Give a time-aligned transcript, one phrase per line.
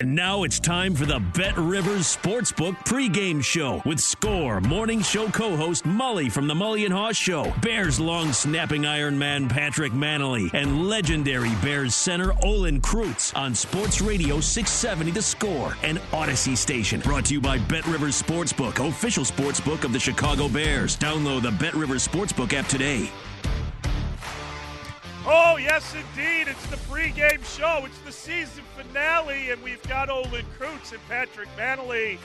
[0.00, 5.26] And now it's time for the Bet Rivers Sportsbook pregame show with Score Morning Show
[5.26, 10.54] co-host Mully from the Mully and Haugh Show, Bears long snapping Iron Man Patrick Mannelly,
[10.54, 17.00] and legendary Bears center Olin Kreutz on Sports Radio 670 The Score and Audacy Station.
[17.00, 20.96] Brought to you by Bet Rivers Sportsbook, official sportsbook of the Chicago Bears.
[20.96, 23.10] Download the Bet Rivers Sportsbook app today.
[25.30, 26.48] Oh, yes, indeed.
[26.48, 27.84] It's the pregame show.
[27.84, 32.16] It's the season finale, and we've got Olin Kreutz and Patrick Mannelly.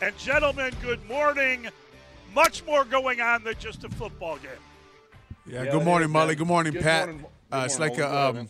[0.00, 1.68] And, gentlemen, good morning.
[2.34, 4.52] Much more going on than just a football game.
[5.44, 6.34] Yeah, yeah good morning, Mully.
[6.34, 7.08] Good morning, good Pat.
[7.08, 8.48] Morning, good uh, it's like a, um,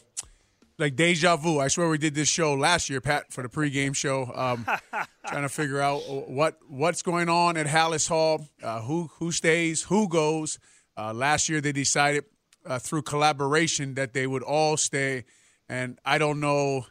[0.79, 1.59] like deja vu.
[1.59, 4.31] I swear we did this show last year, Pat, for the pregame show.
[4.33, 4.67] Um,
[5.27, 9.83] trying to figure out what what's going on at Halas Hall, uh, who who stays,
[9.83, 10.61] who goes.
[10.97, 12.25] Uh, last year they decided
[12.67, 15.25] uh, through collaboration that they would all stay.
[15.69, 16.87] And I don't know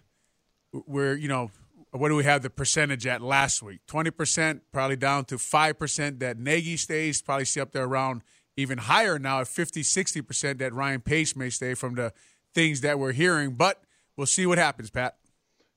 [0.71, 1.51] where, you know,
[1.91, 3.79] what do we have the percentage at last week?
[3.87, 8.21] 20%, probably down to 5% that Nagy stays, probably see up there around
[8.57, 12.13] even higher now at 50, 60% that Ryan Pace may stay from the
[12.53, 13.53] things that we're hearing.
[13.53, 13.81] But
[14.17, 15.15] we'll see what happens, Pat.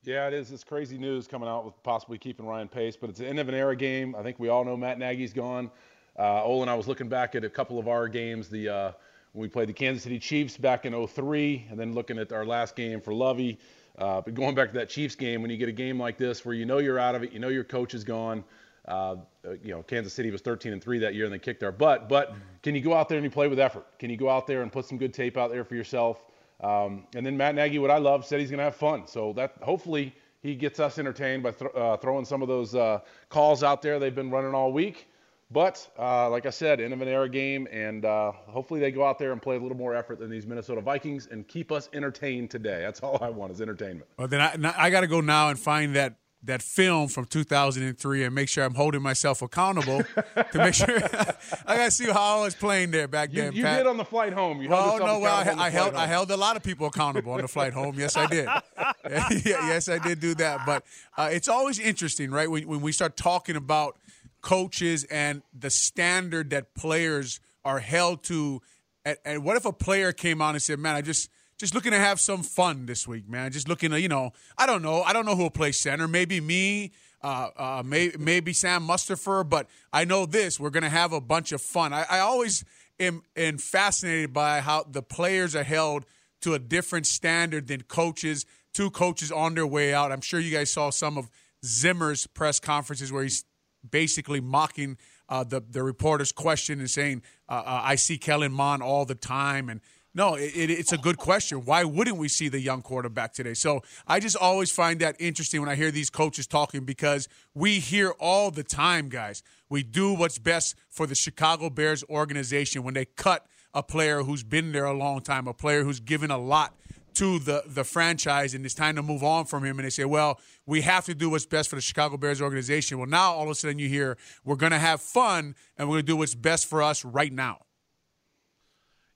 [0.03, 0.51] Yeah, it is.
[0.51, 3.49] It's crazy news coming out with possibly keeping Ryan Pace, but it's the end of
[3.49, 4.15] an era game.
[4.15, 5.69] I think we all know Matt Nagy's gone.
[6.17, 8.49] Uh, Olin, I was looking back at a couple of our games.
[8.49, 8.91] The uh,
[9.33, 12.75] we played the Kansas City Chiefs back in 03, and then looking at our last
[12.75, 13.59] game for Lovie.
[13.97, 16.45] Uh, but going back to that Chiefs game, when you get a game like this
[16.45, 18.43] where you know you're out of it, you know your coach is gone.
[18.87, 19.17] Uh,
[19.63, 22.09] you know, Kansas City was 13 and 3 that year, and they kicked our butt.
[22.09, 23.85] But can you go out there and you play with effort?
[23.99, 26.23] Can you go out there and put some good tape out there for yourself?
[26.61, 29.05] Um, and then Matt Nagy, what I love, said he's going to have fun.
[29.05, 32.99] So that hopefully he gets us entertained by th- uh, throwing some of those uh,
[33.29, 35.08] calls out there they've been running all week.
[35.51, 39.03] But uh, like I said, end of an era game, and uh, hopefully they go
[39.03, 41.89] out there and play a little more effort than these Minnesota Vikings and keep us
[41.93, 42.81] entertained today.
[42.81, 44.05] That's all I want is entertainment.
[44.17, 48.23] Well, then I, I got to go now and find that that film from 2003
[48.23, 50.87] and make sure I'm holding myself accountable to make sure
[51.65, 53.53] I got to see how I was playing there back you, then.
[53.53, 53.79] You Pat.
[53.79, 54.61] did on the flight home.
[54.61, 56.01] You oh no, well I, I held home.
[56.01, 57.99] I held a lot of people accountable on the flight home.
[57.99, 58.47] Yes, I did.
[59.45, 60.61] yes, I did do that.
[60.65, 60.85] But
[61.17, 62.49] uh, it's always interesting, right?
[62.49, 63.97] When, when we start talking about
[64.41, 68.61] coaches and the standard that players are held to.
[69.05, 71.91] And, and, what if a player came on and said, "Man, I just just looking
[71.91, 73.51] to have some fun this week, man.
[73.51, 76.07] Just looking to, you know, I don't know, I don't know who will play center.
[76.07, 80.89] Maybe me, uh, uh, may, maybe Sam Mustipher, but I know this: we're going to
[80.89, 81.93] have a bunch of fun.
[81.93, 82.63] I, I always
[82.99, 86.05] am, am fascinated by how the players are held
[86.41, 88.45] to a different standard than coaches.
[88.73, 90.11] Two coaches on their way out.
[90.11, 91.29] I'm sure you guys saw some of
[91.65, 93.43] Zimmer's press conferences where he's
[93.89, 94.97] basically mocking
[95.27, 99.15] uh, the the reporter's question and saying, uh, uh, "I see Kellen Mond all the
[99.15, 99.81] time." And
[100.13, 101.59] no, it, it, it's a good question.
[101.65, 103.53] Why wouldn't we see the young quarterback today?
[103.53, 107.79] So I just always find that interesting when I hear these coaches talking because we
[107.79, 109.43] hear all the time, guys.
[109.69, 114.43] We do what's best for the Chicago Bears organization when they cut a player who's
[114.43, 116.75] been there a long time, a player who's given a lot
[117.19, 119.77] to the the franchise and it's time to move on from him.
[119.77, 122.97] And they say well we have to do what's best for the chicago bears organization.
[122.97, 125.95] Well now all of a sudden you hear we're going to have fun and we're
[125.95, 127.65] going to do what's best for us right now.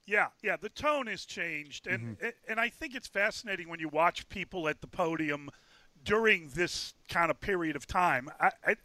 [0.06, 1.88] Yeah yeah the tone has changed.
[1.88, 2.28] And mm-hmm.
[2.50, 5.50] and i think it's fascinating when you watch people at the podium
[6.04, 8.28] during this kind of period of time.
[8.40, 8.76] I, I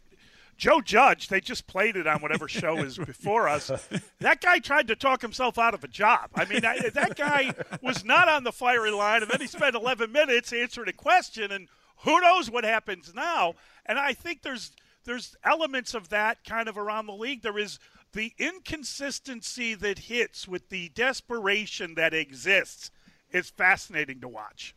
[0.59, 3.71] Joe Judge, they just played it on whatever show is before us.
[4.19, 6.29] That guy tried to talk himself out of a job.
[6.35, 9.75] I mean, I, that guy was not on the firing line, and then he spent
[9.75, 11.69] 11 minutes answering a question, and
[12.03, 13.55] who knows what happens now.
[13.85, 14.71] And I think there's
[15.05, 17.41] there's elements of that kind of around the league.
[17.41, 17.79] There is
[18.11, 22.91] the inconsistency that hits with the desperation that exists.
[23.31, 24.75] It's fascinating to watch.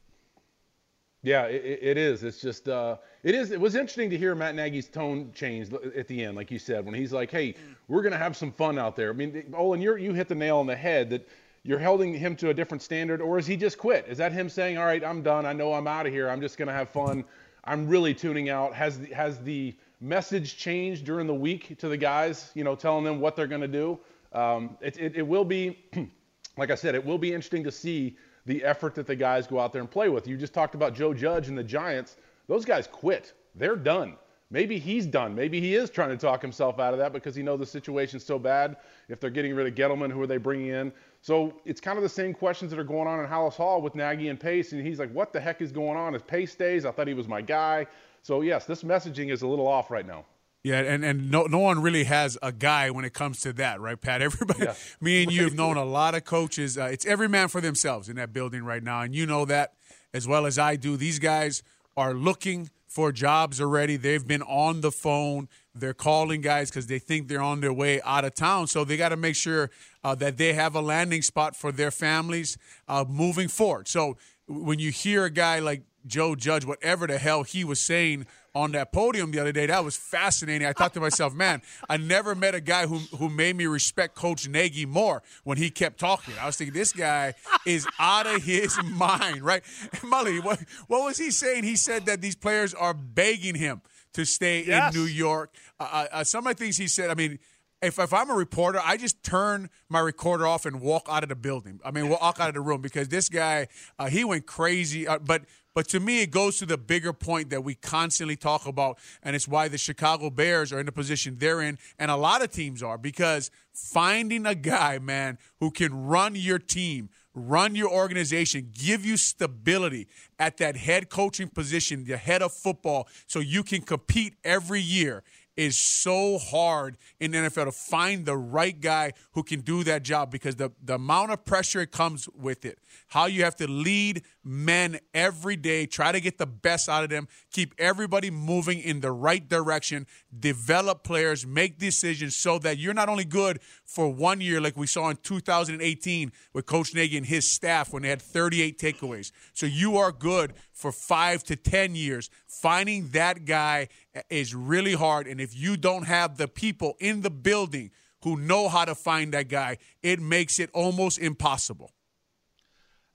[1.23, 2.25] Yeah, it, it is.
[2.25, 3.53] It's just uh, it is.
[3.53, 6.85] It was interesting to hear Matt Nagy's tone change at the end, like you said,
[6.85, 7.55] when he's like, "Hey,
[7.87, 10.59] we're gonna have some fun out there." I mean, Olin, you you hit the nail
[10.59, 11.29] on the head that
[11.63, 14.07] you're holding him to a different standard, or is he just quit?
[14.09, 15.47] Is that him saying, "All right, I'm done.
[15.47, 16.29] I know I'm out of here.
[16.29, 17.25] I'm just gonna have fun."
[17.65, 18.75] I'm really tuning out.
[18.75, 22.51] Has the, has the message changed during the week to the guys?
[22.55, 24.01] You know, telling them what they're to do.
[24.33, 25.79] Um, it, it, it will be,
[26.57, 28.17] like I said, it will be interesting to see
[28.47, 30.27] the effort that the guys go out there and play with.
[30.27, 32.17] You just talked about Joe Judge and the Giants.
[32.49, 33.33] Those guys quit.
[33.55, 34.17] They're done.
[34.51, 35.35] Maybe he's done.
[35.35, 38.23] Maybe he is trying to talk himself out of that because he knows the situation's
[38.23, 38.77] so bad.
[39.09, 40.93] If they're getting rid of Gettleman, who are they bringing in?
[41.23, 43.95] So it's kind of the same questions that are going on in Halas Hall with
[43.95, 44.73] Nagy and Pace.
[44.73, 46.15] And he's like, what the heck is going on?
[46.15, 47.87] If Pace stays, I thought he was my guy.
[48.23, 50.27] So, yes, this messaging is a little off right now.
[50.65, 53.81] Yeah, and, and no no one really has a guy when it comes to that,
[53.81, 54.23] right, Pat?
[54.23, 54.75] Everybody, yeah.
[55.01, 56.79] me and you have known a lot of coaches.
[56.79, 59.75] Uh, it's every man for themselves in that building right now, and you know that
[60.15, 60.97] as well as I do.
[60.97, 61.65] These guys
[61.97, 63.97] are looking for jobs already.
[63.97, 65.49] They've been on the phone.
[65.75, 68.67] They're calling guys because they think they're on their way out of town.
[68.67, 69.71] So they got to make sure
[70.05, 73.89] uh, that they have a landing spot for their families uh, moving forward.
[73.89, 78.27] So when you hear a guy like Joe Judge, whatever the hell he was saying
[78.55, 79.67] on that podium the other day.
[79.67, 80.67] That was fascinating.
[80.67, 84.15] I thought to myself, man, I never met a guy who who made me respect
[84.15, 86.35] Coach Nagy more when he kept talking.
[86.41, 87.35] I was thinking, this guy
[87.67, 89.63] is out of his mind, right?
[90.03, 91.65] Mully, what, what was he saying?
[91.65, 93.83] He said that these players are begging him
[94.15, 94.95] to stay yes.
[94.95, 95.55] in New York.
[95.81, 97.39] Uh, uh, uh, some of the things he said, I mean,
[97.83, 101.29] if, if I'm a reporter, I just turn my recorder off and walk out of
[101.29, 101.81] the building.
[101.85, 103.67] I mean, walk out of the room because this guy,
[103.99, 105.09] uh, he went crazy.
[105.09, 105.43] Uh, but
[105.75, 109.35] but to me, it goes to the bigger point that we constantly talk about, and
[109.35, 112.53] it's why the Chicago Bears are in the position they're in, and a lot of
[112.53, 118.71] teams are, because finding a guy, man, who can run your team, run your organization,
[118.73, 120.09] give you stability
[120.39, 125.23] at that head coaching position, the head of football, so you can compete every year
[125.57, 130.03] is so hard in the NFL to find the right guy who can do that
[130.03, 132.79] job because the, the amount of pressure it comes with it,
[133.09, 137.11] how you have to lead men every day, try to get the best out of
[137.11, 140.07] them, keep everybody moving in the right direction,
[140.39, 144.87] develop players, make decisions so that you're not only good for one year like we
[144.87, 149.33] saw in 2018 with Coach Nagy and his staff when they had 38 takeaways.
[149.53, 152.31] So you are good for five to 10 years.
[152.47, 153.89] Finding that guy
[154.29, 155.27] is really hard.
[155.27, 157.91] And if you don't have the people in the building
[158.23, 161.93] who know how to find that guy, it makes it almost impossible.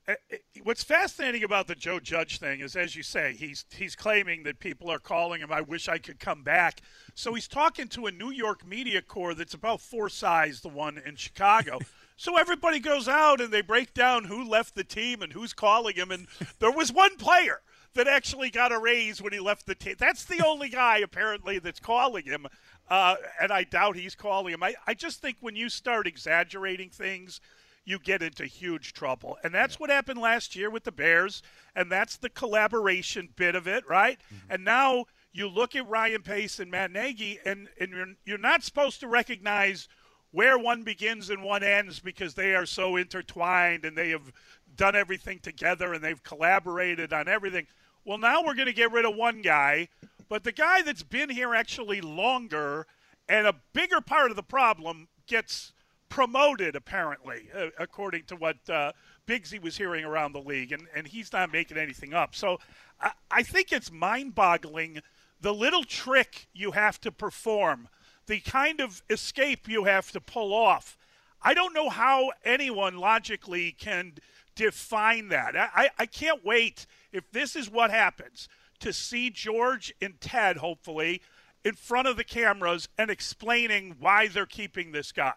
[0.08, 3.96] Uh, uh, what's fascinating about the Joe Judge thing is, as you say, he's he's
[3.96, 5.52] claiming that people are calling him.
[5.52, 6.82] I wish I could come back.
[7.14, 10.98] So he's talking to a New York media corps that's about four size the one
[11.06, 11.80] in Chicago.
[12.16, 15.96] so everybody goes out and they break down who left the team and who's calling
[15.96, 16.12] him.
[16.12, 16.28] And
[16.60, 17.62] there was one player
[17.96, 19.96] that actually got a raise when he left the team.
[19.98, 22.48] That's the only guy apparently that's calling him.
[22.90, 24.64] Uh, and I doubt he's calling him.
[24.64, 27.42] I, I just think when you start exaggerating things
[27.88, 29.38] you get into huge trouble.
[29.46, 31.42] And that's what happened last year with the Bears,
[31.74, 34.20] and that's the collaboration bit of it, right?
[34.26, 34.54] Mm-hmm.
[34.54, 38.66] And now you look at Ryan Pace and Matt Nagy, and, and you're, you're not
[38.66, 39.88] supposed to recognize
[40.32, 44.34] where one begins and one ends because they are so intertwined and they have
[44.76, 47.68] done everything together and they've collaborated on everything.
[48.04, 49.88] Well, now we're going to get rid of one guy,
[50.28, 52.86] but the guy that's been here actually longer
[53.30, 55.72] and a bigger part of the problem gets
[56.10, 58.92] promoted, apparently, uh, according to what uh,
[59.28, 62.36] Biggsy was hearing around the league, and, and he's not making anything up.
[62.36, 62.60] So
[63.00, 65.02] I, I think it's mind boggling
[65.42, 67.90] the little trick you have to perform,
[68.26, 70.98] the kind of escape you have to pull off.
[71.42, 74.14] I don't know how anyone logically can
[74.56, 75.56] define that.
[75.56, 78.50] I, I can't wait, if this is what happens,
[78.80, 81.22] to see George and Ted, hopefully,
[81.64, 85.34] in front of the cameras and explaining why they're keeping this guy.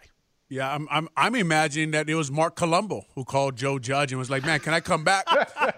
[0.50, 4.18] Yeah, I'm, I'm I'm imagining that it was Marc Colombo who called Joe Judge and
[4.18, 5.24] was like, "Man, can I come back,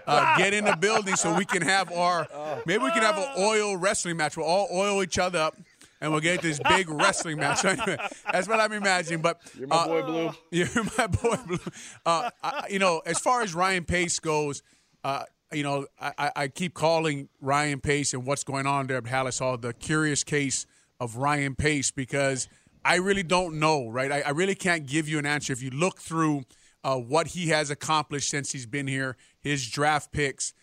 [0.07, 2.27] uh, get in the building so we can have our
[2.65, 4.35] maybe we can have an oil wrestling match.
[4.35, 5.55] We'll all oil each other up."
[6.01, 7.63] And we'll get this big wrestling match.
[7.65, 7.97] anyway,
[8.29, 9.21] that's what I'm imagining.
[9.21, 10.31] But you're my uh, boy, Blue.
[10.51, 11.59] You're my boy, Blue.
[12.05, 14.63] Uh, I, you know, as far as Ryan Pace goes,
[15.05, 19.05] uh, you know, I, I, keep calling Ryan Pace and what's going on there at
[19.05, 20.65] Halas Hall the curious case
[20.99, 22.49] of Ryan Pace because–
[22.85, 24.11] I really don't know, right?
[24.11, 25.53] I, I, really can't give you an answer.
[25.53, 26.43] If you look through
[26.83, 30.53] uh, what he has accomplished since he's been here, his draft picks,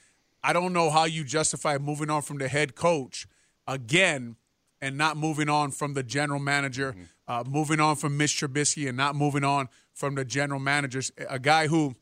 [0.43, 3.27] I don't know how you justify moving on from the head coach
[3.67, 4.37] again
[4.81, 7.03] and not moving on from the general manager, mm-hmm.
[7.29, 11.13] uh, moving on from Mitch Trubisky and not moving on from the general managers.
[11.29, 11.95] A guy who,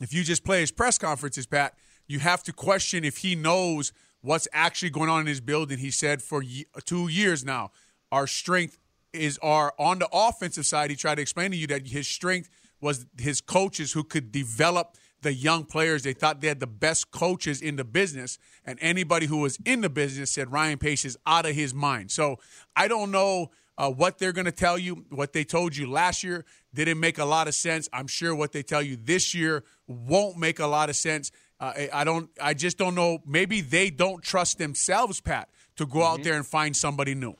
[0.00, 1.74] if you just play his press conferences, Pat,
[2.06, 5.78] you have to question if he knows what's actually going on in his building.
[5.78, 6.42] He said for
[6.84, 7.70] two years now,
[8.12, 8.78] our strength
[9.14, 10.90] is are on the offensive side.
[10.90, 14.96] He tried to explain to you that his strength was his coaches who could develop
[15.22, 16.02] the young players.
[16.02, 19.80] They thought they had the best coaches in the business, and anybody who was in
[19.80, 22.10] the business said Ryan Pace is out of his mind.
[22.10, 22.38] So
[22.76, 25.04] I don't know uh, what they're going to tell you.
[25.10, 27.88] What they told you last year didn't make a lot of sense.
[27.92, 31.32] I'm sure what they tell you this year won't make a lot of sense.
[31.58, 32.30] Uh, I don't.
[32.40, 33.18] I just don't know.
[33.26, 36.20] Maybe they don't trust themselves, Pat, to go mm-hmm.
[36.20, 37.34] out there and find somebody new.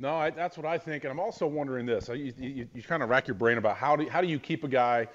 [0.00, 2.08] No, I, that's what I think, and I'm also wondering this.
[2.08, 4.64] You, you, you kind of rack your brain about how do how do you keep
[4.64, 5.06] a guy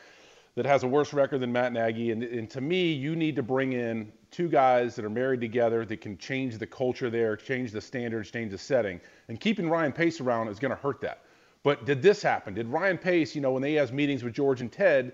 [0.53, 2.11] that has a worse record than Matt Nagy.
[2.11, 5.85] And, and, to me, you need to bring in two guys that are married together
[5.85, 9.01] that can change the culture there, change the standards, change the setting.
[9.27, 11.23] And keeping Ryan Pace around is going to hurt that.
[11.63, 12.53] But did this happen?
[12.53, 15.13] Did Ryan Pace, you know, when they has meetings with George and Ted,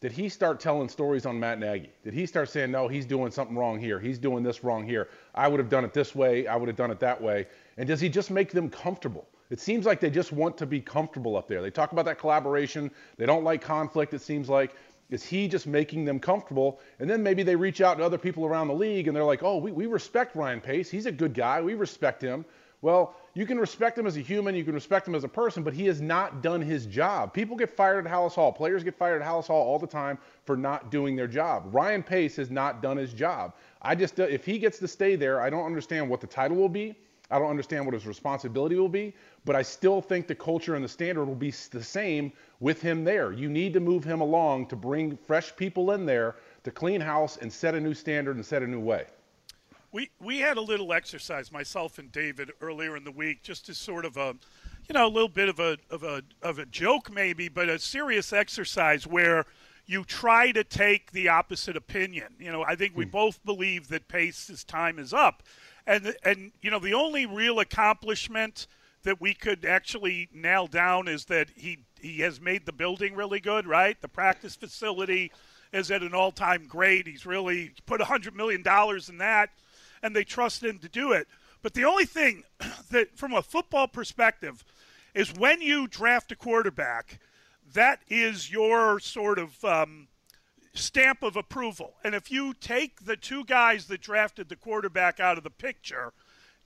[0.00, 1.90] did he start telling stories on Matt Nagy?
[2.02, 4.00] Did he start saying, no, he's doing something wrong here.
[4.00, 5.10] He's doing this wrong here.
[5.32, 6.48] I would have done it this way.
[6.48, 7.46] I would have done it that way.
[7.76, 9.28] And does he just make them comfortable?
[9.50, 11.60] It seems like they just want to be comfortable up there.
[11.60, 12.90] They talk about that collaboration.
[13.18, 14.74] They don't like conflict, it seems like.
[15.10, 16.80] Is he just making them comfortable?
[16.98, 19.42] And then maybe they reach out to other people around the league and they're like,
[19.42, 20.90] oh, we, we respect Ryan Pace.
[20.90, 21.60] He's a good guy.
[21.60, 22.46] We respect him.
[22.82, 25.62] Well, you can respect him as a human, you can respect him as a person,
[25.62, 27.32] but he has not done his job.
[27.32, 28.52] People get fired at Halas Hall.
[28.52, 31.68] Players get fired at Halas Hall all the time for not doing their job.
[31.72, 33.54] Ryan Pace has not done his job.
[33.82, 36.68] I just, if he gets to stay there, I don't understand what the title will
[36.68, 36.96] be.
[37.30, 39.14] I don't understand what his responsibility will be,
[39.44, 43.04] but I still think the culture and the standard will be the same with him
[43.04, 43.32] there.
[43.32, 47.38] You need to move him along to bring fresh people in there to clean house
[47.38, 49.06] and set a new standard and set a new way.
[49.92, 53.76] We we had a little exercise myself and David earlier in the week just as
[53.76, 54.34] sort of a
[54.88, 57.78] you know a little bit of a of a of a joke maybe but a
[57.78, 59.44] serious exercise where
[59.86, 62.34] you try to take the opposite opinion.
[62.38, 63.10] You know, I think we hmm.
[63.10, 65.42] both believe that Pace's time is up.
[65.86, 68.66] And and you know the only real accomplishment
[69.02, 73.40] that we could actually nail down is that he he has made the building really
[73.40, 74.00] good, right?
[74.00, 75.32] The practice facility
[75.72, 77.06] is at an all-time great.
[77.06, 79.50] He's really put hundred million dollars in that,
[80.02, 81.26] and they trust him to do it.
[81.62, 82.44] But the only thing
[82.90, 84.64] that, from a football perspective,
[85.14, 87.20] is when you draft a quarterback,
[87.72, 90.08] that is your sort of um,
[90.74, 91.94] stamp of approval.
[92.04, 96.12] And if you take the two guys that drafted the quarterback out of the picture,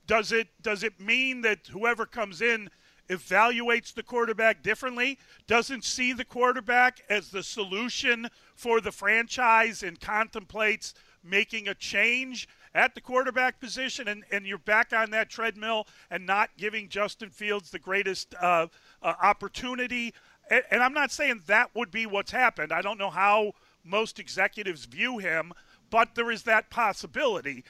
[0.05, 2.69] does it does it mean that whoever comes in
[3.09, 9.99] evaluates the quarterback differently, doesn't see the quarterback as the solution for the franchise and
[9.99, 15.87] contemplates making a change at the quarterback position and, and you're back on that treadmill
[16.11, 18.67] and not giving Justin Fields the greatest uh,
[19.01, 20.13] uh, opportunity.
[20.49, 22.71] And, and I'm not saying that would be what's happened.
[22.71, 23.53] I don't know how–
[23.87, 25.53] most executives view him,
[25.89, 27.63] but there is that possibility.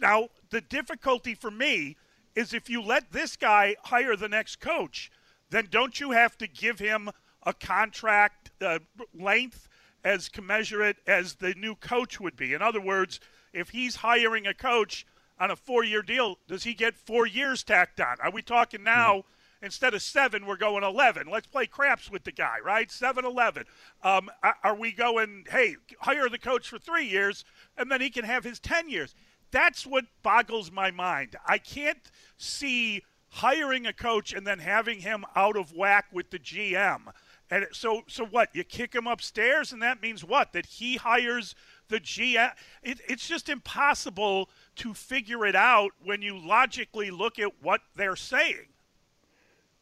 [0.00, 1.96] Now, the difficulty for me
[2.34, 5.10] is if you let this guy hire the next coach,
[5.50, 7.10] then don't you have to give him
[7.44, 8.78] a contract uh,
[9.14, 9.68] length
[10.04, 12.54] as commensurate as the new coach would be?
[12.54, 13.20] In other words,
[13.52, 15.06] if he's hiring a coach
[15.38, 18.16] on a four year deal, does he get four years tacked on?
[18.22, 19.18] Are we talking now?
[19.18, 19.24] Mm
[19.62, 21.28] instead of seven, we're going 11.
[21.30, 22.90] Let's play craps with the guy, right?
[22.90, 23.64] 7 11.
[24.02, 24.30] Um,
[24.62, 27.44] are we going, hey, hire the coach for three years
[27.76, 29.14] and then he can have his 10 years?
[29.50, 31.36] That's what boggles my mind.
[31.46, 36.38] I can't see hiring a coach and then having him out of whack with the
[36.38, 37.12] GM.
[37.50, 38.48] And so, so what?
[38.54, 40.54] You kick him upstairs, and that means what?
[40.54, 41.54] That he hires
[41.88, 42.52] the GM.
[42.82, 48.16] It, it's just impossible to figure it out when you logically look at what they're
[48.16, 48.71] saying.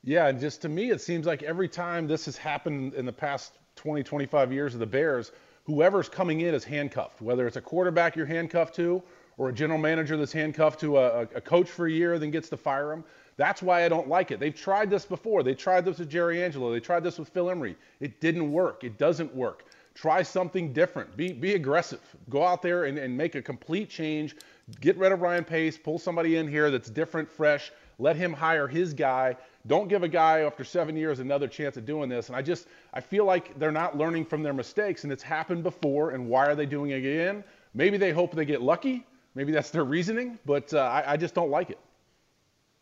[0.02, 3.12] Yeah, and just to me, it seems like every time this has happened in the
[3.12, 5.33] past 20, 25 years of the Bears,
[5.64, 9.02] whoever's coming in is handcuffed, whether it's a quarterback you're handcuffed to
[9.37, 12.49] or a general manager that's handcuffed to a, a coach for a year, then gets
[12.49, 13.04] to fire him.
[13.37, 14.40] That's why I don't like it.
[14.40, 15.42] They've tried this before.
[15.42, 16.71] They tried this with Jerry Angelo.
[16.73, 17.76] They tried this with Phil Emery.
[18.00, 18.85] It didn't work.
[18.85, 19.64] It doesn't work.
[19.95, 21.16] Try something different.
[21.16, 22.00] Be, be aggressive.
[22.28, 24.37] Go out there and, and make a complete change.
[24.80, 25.78] Get rid of Ryan Pace.
[25.78, 27.73] Pull somebody in here that's different, fresh.
[28.00, 31.85] Let him hire his guy don't give a guy after seven years another chance at
[31.85, 32.28] doing this.
[32.28, 35.62] And I just, I feel like they're not learning from their mistakes, and it's happened
[35.62, 36.11] before.
[36.11, 37.45] And why are they doing it again?
[37.75, 39.07] Maybe they hope they get lucky.
[39.35, 41.78] Maybe that's their reasoning, but uh, I, I, just don't like it.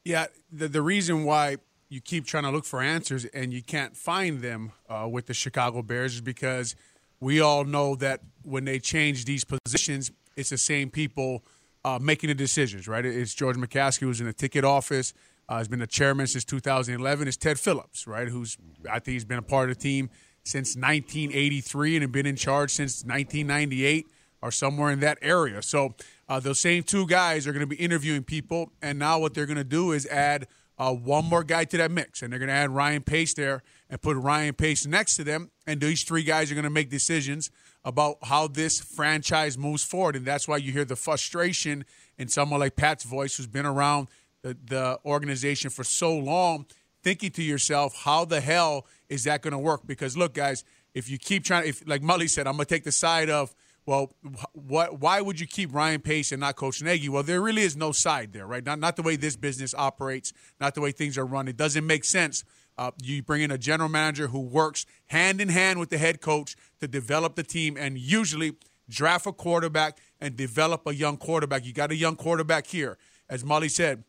[0.02, 1.58] Yeah, the, the reason why
[1.90, 5.34] you keep trying to look for answers and you can't find them uh, with the
[5.34, 6.74] Chicago Bears is because
[7.20, 11.44] we all know that when they change these positions, it's the same people
[11.84, 13.04] uh, making the decisions, right?
[13.04, 15.14] It's George McCaskey who's in the ticket office.
[15.50, 17.26] Uh, has been the chairman since 2011.
[17.26, 18.28] Is Ted Phillips, right?
[18.28, 18.58] Who's
[18.90, 20.10] I think he's been a part of the team
[20.44, 24.06] since 1983 and have been in charge since 1998
[24.42, 25.62] or somewhere in that area.
[25.62, 25.94] So
[26.28, 29.46] uh, those same two guys are going to be interviewing people, and now what they're
[29.46, 30.46] going to do is add
[30.78, 33.62] uh, one more guy to that mix, and they're going to add Ryan Pace there
[33.90, 36.90] and put Ryan Pace next to them, and these three guys are going to make
[36.90, 37.50] decisions
[37.84, 41.84] about how this franchise moves forward, and that's why you hear the frustration
[42.16, 44.08] in someone like Pat's voice, who's been around
[44.42, 46.66] the, the organization for so long,
[47.02, 49.86] thinking to yourself, how the hell is that going to work?
[49.86, 52.84] Because look, guys, if you keep trying, if like Mully said, I'm going to take
[52.84, 53.54] the side of
[53.88, 54.12] well,
[54.52, 55.00] what?
[55.00, 57.08] Why would you keep Ryan Pace and not Coach Nagy?
[57.08, 58.62] Well, there really is no side there, right?
[58.62, 61.48] Not not the way this business operates, not the way things are run.
[61.48, 62.44] It doesn't make sense.
[62.76, 66.20] Uh, you bring in a general manager who works hand in hand with the head
[66.20, 68.56] coach to develop the team, and usually
[68.90, 71.64] draft a quarterback and develop a young quarterback.
[71.64, 72.98] You got a young quarterback here,
[73.30, 74.04] as Mully said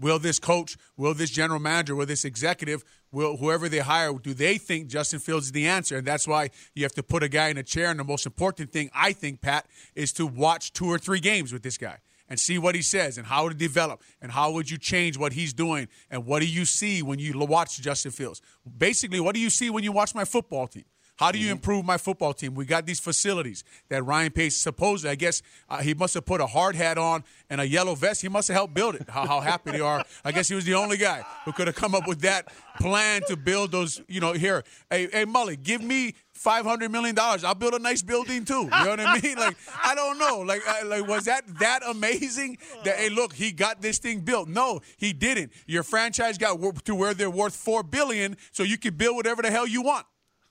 [0.00, 2.84] will this coach, will this general manager, will this executive,
[3.14, 5.96] will whoever they hire, do they think Justin Fields is the answer?
[5.96, 7.90] And that's why you have to put a guy in a chair.
[7.90, 11.52] And the most important thing, I think, Pat, is to watch two or three games
[11.52, 14.70] with this guy and see what he says and how to develop and how would
[14.70, 18.40] you change what he's doing and what do you see when you watch Justin Fields.
[18.76, 20.84] Basically, what do you see when you watch my football team?
[21.16, 21.52] How do you mm-hmm.
[21.52, 22.54] improve my football team?
[22.54, 26.40] We got these facilities that Ryan Pace supposedly, I guess uh, he must have put
[26.40, 28.20] a hard hat on and a yellow vest.
[28.20, 29.08] He must have helped build it.
[29.08, 30.04] How, how happy they are.
[30.24, 33.22] I guess he was the only guy who could have come up with that plan
[33.28, 34.64] to build those, you know, here.
[34.90, 37.44] Hey, hey, Mully, give me five hundred million dollars.
[37.44, 38.64] I'll build a nice building too.
[38.64, 39.38] You know what I mean?
[39.38, 40.40] Like I don't know.
[40.40, 42.58] Like I, like was that that amazing?
[42.84, 44.48] That hey, look, he got this thing built.
[44.48, 45.52] No, he didn't.
[45.66, 49.50] Your franchise got to where they're worth four billion, so you can build whatever the
[49.50, 50.06] hell you want.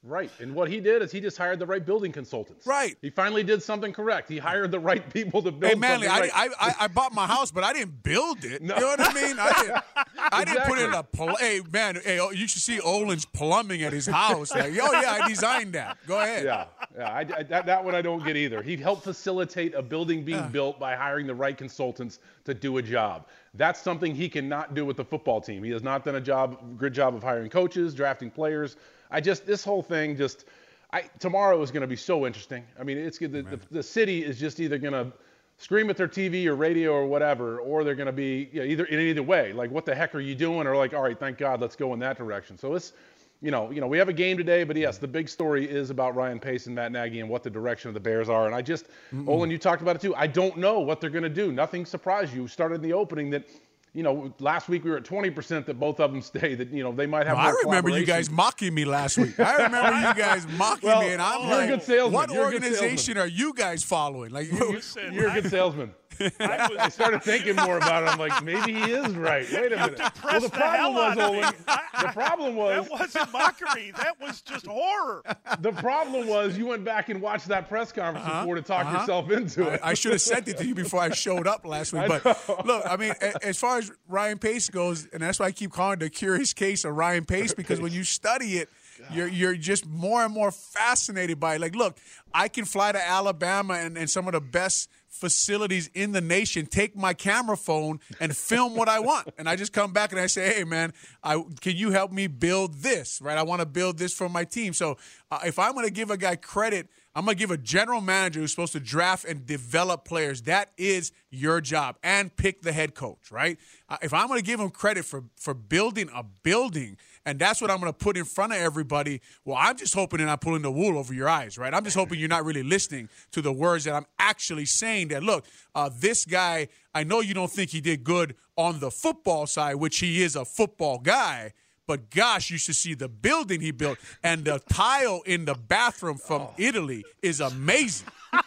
[0.05, 0.29] Right.
[0.41, 2.67] And what he did is he just hired the right building consultants.
[2.67, 2.97] Right.
[3.01, 4.27] He finally did something correct.
[4.27, 6.31] He hired the right people to build Hey, Mannelly, I, right.
[6.35, 8.61] I, I, I, bought my house, but I didn't build it.
[8.61, 8.75] No.
[8.75, 9.39] You know what I mean?
[9.39, 10.53] I didn't, I exactly.
[10.53, 13.93] didn't put in a pl- Hey, man, hey, oh, you should see Olin's plumbing at
[13.93, 14.51] his house.
[14.51, 15.97] Like, oh, yeah, I designed that.
[16.05, 16.43] Go ahead.
[16.43, 16.65] Yeah.
[16.97, 17.09] Yeah.
[17.09, 18.61] I, I, that, that one I don't get either.
[18.61, 22.81] He helped facilitate a building being built by hiring the right consultants to do a
[22.81, 23.27] job.
[23.53, 25.63] That's something he cannot do with the football team.
[25.63, 28.75] He has not done a job, good job of hiring coaches, drafting players.
[29.13, 30.45] I just, this whole thing just–
[30.93, 32.63] I, tomorrow is going to be so interesting.
[32.79, 35.11] I mean, it's the, the, the city is just either going to
[35.57, 38.65] scream at their TV or radio or whatever, or they're going to be you know,
[38.65, 39.53] either in either way.
[39.53, 40.67] Like, what the heck are you doing?
[40.67, 42.59] Or like, all right, thank God, let's go in that direction.
[42.59, 42.93] So it's,
[43.41, 45.89] you know, you know, we have a game today, but yes, the big story is
[45.89, 48.45] about Ryan Pace and Matt Nagy and what the direction of the Bears are.
[48.45, 50.13] And I just, mm Olin, you talked about it too.
[50.13, 51.51] I don't know what they're going to do.
[51.51, 52.47] Nothing surprised you.
[52.47, 53.45] Started in the opening that
[53.93, 56.83] you know, last week we were at 20% that both of them stay, that, you
[56.83, 59.39] know, they might have no, I remember you guys mocking me last week.
[59.39, 62.13] I remember you guys mocking well, me, and I'm you're like, good salesman.
[62.13, 64.31] what you're organization are you guys following?
[64.31, 64.79] Like, you,
[65.11, 65.93] you're a good salesman.
[66.39, 68.09] I, was, I, started thinking more about it.
[68.09, 69.45] I'm like, maybe he is right.
[69.51, 69.99] Wait a minute.
[70.23, 71.53] Well, the, problem was, Olin,
[72.01, 73.91] the problem was that wasn't mockery.
[73.97, 75.23] That was just horror.
[75.59, 78.85] The problem was you went back and watched that press conference uh-huh, before to talk
[78.85, 78.99] uh-huh.
[78.99, 79.79] yourself into it.
[79.83, 82.03] I, I, should have sent it to you before I showed up last week.
[82.23, 85.71] But look, I mean, as far as Ryan Pace goes, and that's why I keep
[85.71, 88.69] calling it the curious case of Ryan Pace because when you study it.
[89.11, 91.61] You're you're just more and more fascinated by it.
[91.61, 91.97] Like, look,
[92.33, 96.65] I can fly to Alabama and, and some of the best facilities in the nation
[96.65, 99.29] take my camera phone and film what I want.
[99.37, 100.91] And I just come back and I say, hey, man,
[101.23, 103.37] I, can you help me build this, right?
[103.37, 104.73] I want to build this for my team.
[104.73, 104.97] So
[105.31, 108.01] uh, if I'm going to give a guy credit, I'm going to give a general
[108.01, 110.41] manager who's supposed to draft and develop players.
[110.41, 113.59] That is your job and pick the head coach, right?
[113.87, 117.61] Uh, if I'm going to give him credit for, for building a building– and that's
[117.61, 119.21] what I'm going to put in front of everybody.
[119.45, 121.73] Well, I'm just hoping they're not pulling the wool over your eyes, right?
[121.73, 125.09] I'm just hoping you're not really listening to the words that I'm actually saying.
[125.09, 128.91] That look, uh, this guy, I know you don't think he did good on the
[128.91, 131.53] football side, which he is a football guy.
[131.85, 136.17] But gosh, you should see the building he built and the tile in the bathroom
[136.17, 136.53] from oh.
[136.57, 138.07] Italy is amazing.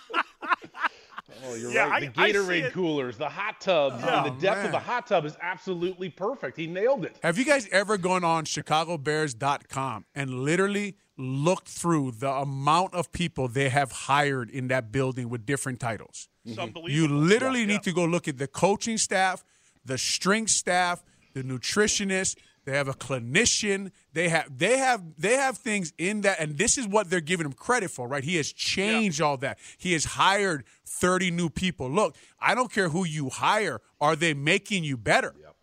[1.45, 2.15] Oh, you're yeah, right.
[2.15, 4.67] The I, Gatorade I coolers, the hot tubs, oh, the depth man.
[4.67, 6.57] of the hot tub is absolutely perfect.
[6.57, 7.17] He nailed it.
[7.23, 13.49] Have you guys ever gone on ChicagoBears.com and literally looked through the amount of people
[13.49, 16.29] they have hired in that building with different titles?
[16.47, 16.87] Mm-hmm.
[16.87, 17.79] You literally yeah, need yeah.
[17.81, 19.45] to go look at the coaching staff,
[19.85, 21.03] the strength staff,
[21.35, 22.37] the nutritionist,
[22.67, 23.93] they have a clinician.
[24.13, 27.47] They have they have they have things in that, and this is what they're giving
[27.47, 28.25] him credit for, right?
[28.25, 29.27] He has changed yeah.
[29.27, 29.59] all that.
[29.79, 31.89] He has hired 30 new people.
[31.89, 33.81] Look, I don't care who you hire.
[34.01, 35.33] Are they making you better?
[35.41, 35.57] Yep.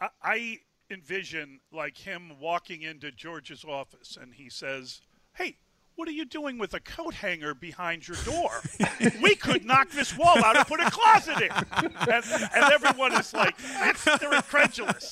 [0.00, 0.58] I, I
[0.90, 5.00] envision like him walking into George's office and he says,
[5.34, 5.58] Hey,
[5.98, 8.62] what are you doing with a coat hanger behind your door?
[9.20, 11.50] we could knock this wall out and put a closet in.
[12.08, 13.56] And, and everyone is like,
[14.20, 15.10] they're incredulous.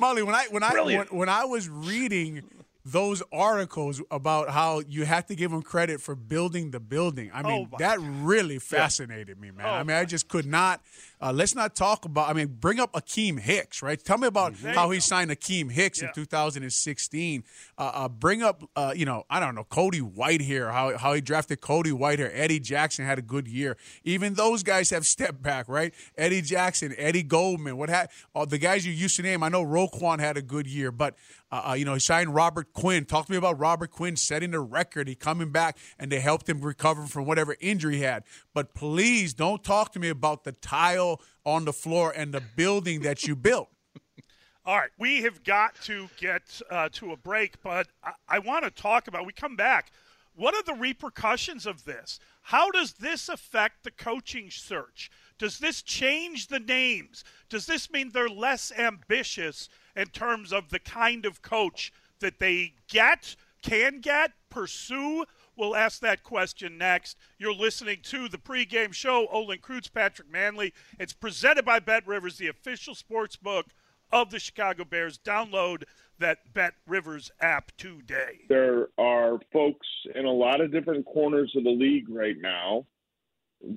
[0.00, 2.44] Mully, when I when I when, when I was reading
[2.86, 7.30] those articles about how you have to give them credit for building the building.
[7.34, 9.42] I mean, oh that really fascinated yeah.
[9.42, 9.66] me, man.
[9.66, 10.80] Oh I mean, I just could not.
[11.20, 12.28] Uh, let's not talk about.
[12.28, 14.02] I mean, bring up Akiem Hicks, right?
[14.02, 16.08] Tell me about how he signed Akiem Hicks yeah.
[16.08, 17.44] in 2016.
[17.78, 21.20] Uh, uh, bring up, uh, you know, I don't know, Cody Whitehair, how how he
[21.20, 22.30] drafted Cody Whitehair.
[22.32, 23.76] Eddie Jackson had a good year.
[24.04, 25.94] Even those guys have stepped back, right?
[26.18, 29.42] Eddie Jackson, Eddie Goldman, what had all the guys you used to name.
[29.42, 31.16] I know Roquan had a good year, but
[31.50, 33.04] uh, uh, you know, he signed Robert Quinn.
[33.04, 35.06] Talk to me about Robert Quinn setting the record.
[35.08, 38.24] He coming back and they helped him recover from whatever injury he had.
[38.52, 41.15] But please don't talk to me about the tile
[41.46, 43.68] on the floor and the building that you built.
[44.66, 48.64] All right, we have got to get uh, to a break, but I, I want
[48.64, 49.24] to talk about.
[49.24, 49.92] We come back.
[50.34, 52.18] What are the repercussions of this?
[52.42, 55.10] How does this affect the coaching search?
[55.38, 57.24] Does this change the names?
[57.48, 62.74] Does this mean they're less ambitious in terms of the kind of coach that they
[62.88, 65.24] get, can get, pursue?
[65.56, 67.16] We'll ask that question next.
[67.38, 69.26] You're listening to the pregame show.
[69.30, 70.72] Olin Kreutz, Patrick Mannelly.
[70.98, 73.66] It's presented by Bet Rivers, the official sports book
[74.12, 75.18] of the Chicago Bears.
[75.18, 75.84] Download
[76.18, 78.40] that Bet Rivers app today.
[78.48, 82.86] There are folks in a lot of different corners of the league right now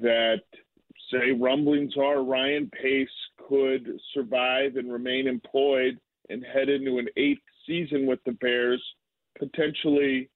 [0.01, 0.43] that
[1.11, 3.07] say rumblings are Ryan Pace
[3.47, 5.97] could survive and remain employed
[6.29, 8.83] and head into an eighth season with the Bears,
[9.37, 10.29] potentially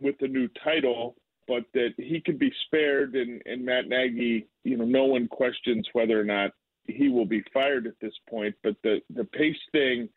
[0.00, 3.14] with the new title, but that he could be spared.
[3.14, 6.52] And, and Matt Nagy, you know, no one questions whether or not
[6.86, 8.54] he will be fired at this point.
[8.62, 10.08] But the the pace thing,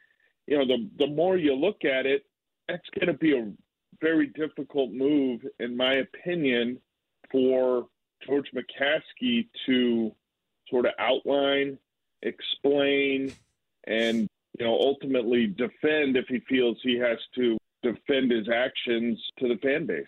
[0.47, 2.23] you know, the the more you look at it,
[2.67, 3.51] that's going to be a
[4.01, 6.79] very difficult move, in my opinion,
[7.31, 7.87] for
[8.25, 10.15] George McCaskey to
[10.69, 11.77] sort of outline,
[12.21, 13.33] explain,
[13.85, 14.27] and
[14.59, 19.57] you know, ultimately defend if he feels he has to defend his actions to the
[19.57, 20.05] fan base.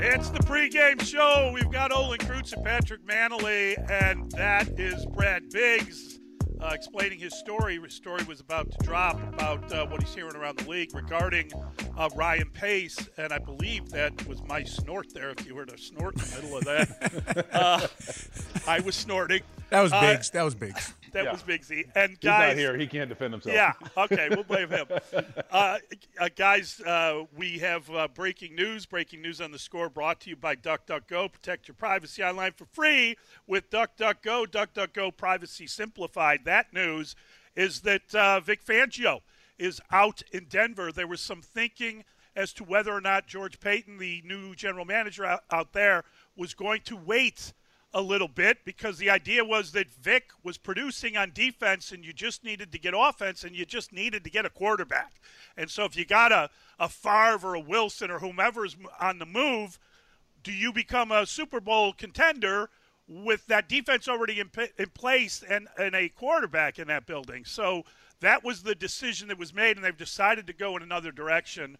[0.00, 1.50] It's the pregame show.
[1.52, 6.18] We've got Olin Kreutz and Patrick Mannelly, and that is Brad Biggs
[6.60, 7.80] uh, explaining his story.
[7.80, 11.50] His story was about to drop about uh, what he's hearing around the league regarding
[11.96, 15.30] uh, Ryan Pace, and I believe that was my snort there.
[15.30, 17.86] If you heard a snort in the middle of that, uh,
[18.66, 19.42] I was snorting.
[19.70, 20.30] That was uh, Biggs.
[20.30, 20.94] that was Biggs.
[21.12, 21.32] That yeah.
[21.32, 21.84] was Biggsy.
[21.94, 22.76] And guys, He's not here.
[22.76, 23.54] He can't defend himself.
[23.54, 23.72] Yeah.
[23.96, 24.86] Okay, we'll blame him.
[25.50, 25.78] Uh,
[26.20, 28.86] uh, guys, uh, we have uh, breaking news.
[28.86, 31.32] Breaking news on the score brought to you by DuckDuckGo.
[31.32, 33.16] Protect your privacy online for free
[33.46, 34.46] with DuckDuckGo.
[34.46, 36.44] DuckDuckGo Privacy Simplified.
[36.44, 37.14] That news
[37.56, 39.20] is that uh, Vic Fangio
[39.58, 40.92] is out in Denver.
[40.92, 42.04] There was some thinking
[42.36, 46.04] as to whether or not George Paton, the new general manager out, out there,
[46.36, 47.52] was going to wait
[47.94, 52.12] a little bit because the idea was that Vic was producing on defense and you
[52.12, 55.20] just needed to get offense and you just needed to get a quarterback.
[55.56, 59.18] And so if you got a, a Favre or a Wilson or whomever is on
[59.18, 59.78] the move,
[60.42, 62.68] do you become a Super Bowl contender
[63.08, 67.44] with that defense already in, in place and, and a quarterback in that building?
[67.46, 67.84] So
[68.20, 71.78] that was the decision that was made, and they've decided to go in another direction.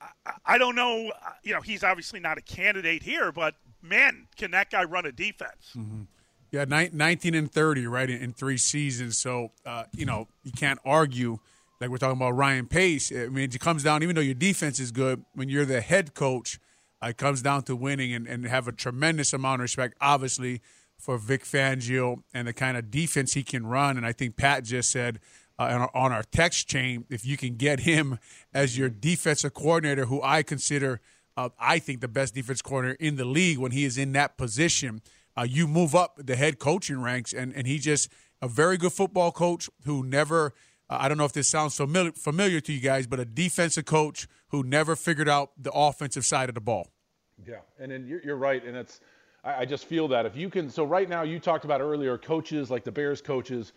[0.00, 1.12] I, I don't know.
[1.42, 5.12] You know, he's obviously not a candidate here, but man, can that guy run a
[5.12, 5.72] defense?
[5.76, 6.02] Mm-hmm.
[6.50, 9.18] Yeah, 19 and 30, right, in, in three seasons.
[9.18, 11.38] So, uh, you know, you can't argue
[11.80, 13.10] like we're talking about Ryan Pace.
[13.10, 16.14] I mean, it comes down, even though your defense is good, when you're the head
[16.14, 16.60] coach,
[17.02, 20.60] uh, it comes down to winning and, and have a tremendous amount of respect, obviously,
[20.96, 23.96] for Vic Fangio and the kind of defense he can run.
[23.96, 25.18] And I think Pat just said
[25.58, 28.20] uh, on our text chain, if you can get him
[28.54, 31.00] as your defensive coordinator, who I consider–
[31.36, 34.36] uh, I think, the best defense corner in the league when he is in that
[34.36, 35.02] position.
[35.36, 38.08] Uh, you move up the head coaching ranks, and, and he's just
[38.40, 40.52] a very good football coach who never,
[40.88, 43.84] uh, I don't know if this sounds familiar, familiar to you guys, but a defensive
[43.84, 46.88] coach who never figured out the offensive side of the ball.
[47.44, 49.00] Yeah, and then you're, you're right, and it's
[49.42, 50.70] I, I just feel that if you can.
[50.70, 53.72] So right now, you talked about earlier, coaches like the Bears coaches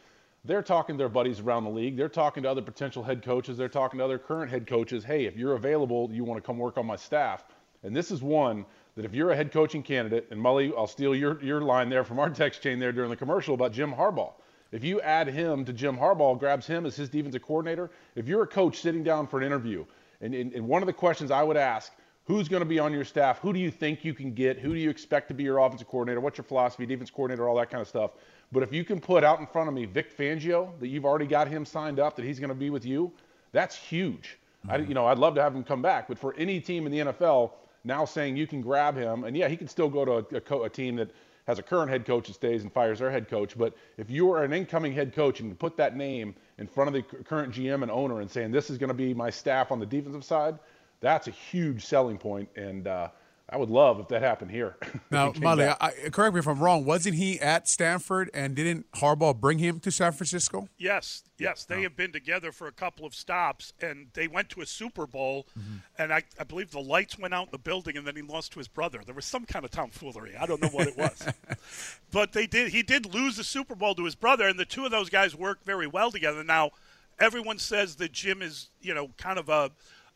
[0.48, 1.98] they're talking to their buddies around the league.
[1.98, 3.58] They're talking to other potential head coaches.
[3.58, 5.04] They're talking to other current head coaches.
[5.04, 7.44] Hey, if you're available, you want to come work on my staff.
[7.84, 11.14] And this is one that if you're a head coaching candidate, and Mully, I'll steal
[11.14, 14.34] your, your line there from our text chain there during the commercial about Jim Harbaugh.
[14.72, 18.44] If you add him to Jim Harbaugh, grabs him as his defensive coordinator, if you're
[18.44, 19.86] a coach sitting down for an interview,
[20.20, 21.94] and, and, and one of the questions I would ask,
[22.26, 23.40] who's going to be on your staff?
[23.40, 24.60] Who do you think you can get?
[24.60, 26.20] Who do you expect to be your offensive coordinator?
[26.20, 28.12] What's your philosophy, defense coordinator, all that kind of stuff.
[28.52, 31.28] But if you can put out in front of me Vic Fangio, that you've already
[31.28, 33.12] got him signed up, that he's going to be with you,
[33.52, 34.38] that's huge.
[34.66, 34.72] Mm-hmm.
[34.72, 36.92] I, you know, I'd love to have him come back, but for any team in
[36.92, 37.52] the NFL
[37.84, 40.42] now saying you can grab him, and yeah, he can still go to a, a,
[40.42, 41.12] co- a team that
[41.48, 43.58] has a current head coach that stays and fires their head coach.
[43.58, 46.90] But if you are an incoming head coach and you put that name in front
[46.90, 49.72] of the current GM and owner and saying this is going to be my staff
[49.72, 50.60] on the defensive side,
[51.00, 52.50] that's a huge selling point.
[52.58, 53.10] And uh,
[53.50, 54.76] I would love if that happened here.
[55.12, 56.84] now, Mully, I, correct me if I'm wrong.
[56.84, 60.68] Wasn't he at Stanford, and didn't Harbaugh bring him to San Francisco?
[60.78, 61.64] Yes, yes.
[61.64, 61.84] They oh.
[61.84, 65.48] have been together for a couple of stops, and they went to a Super Bowl,
[65.58, 65.78] mm-hmm.
[65.98, 68.52] and I, I, believe the lights went out in the building, and then he lost
[68.54, 69.02] to his brother.
[69.06, 70.36] There was some kind of tomfoolery.
[70.36, 71.26] I don't know what it was,
[72.12, 72.72] but they did.
[72.72, 75.36] He did lose the Super Bowl to his brother, and the two of those guys
[75.36, 76.44] work very well together.
[76.44, 76.72] Now,
[77.18, 79.72] everyone says that Jim is, you know, kind of a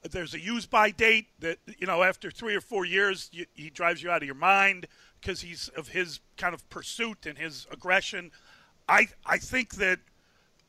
[0.10, 3.70] there's a use by date that you know after three or four years you, he
[3.70, 4.88] drives you out of your mind
[5.20, 8.32] because he's of his kind of pursuit and his aggression.
[8.90, 10.00] I I think that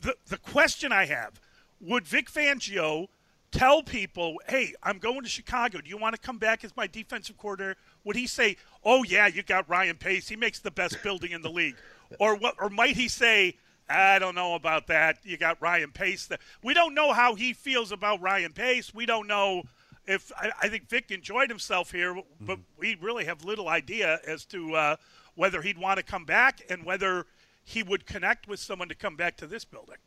[0.01, 1.40] the the question I have
[1.81, 3.09] would Vic Fangio
[3.51, 5.81] tell people, "Hey, I'm going to Chicago.
[5.81, 9.27] Do you want to come back as my defensive coordinator?" Would he say, "Oh yeah,
[9.29, 10.29] you got Ryan Pace.
[10.29, 11.77] He makes the best building in the league,"
[12.18, 12.57] or what?
[12.59, 13.57] Or might he say?
[13.92, 15.18] I don't know about that.
[15.22, 16.28] You got Ryan Pace.
[16.62, 18.94] We don't know how he feels about Ryan Pace.
[18.94, 19.62] We don't know
[20.07, 22.62] if I, I think Vic enjoyed himself here, but mm-hmm.
[22.78, 24.96] we really have little idea as to uh,
[25.35, 27.26] whether he'd want to come back and whether
[27.64, 29.98] he would connect with someone to come back to this building.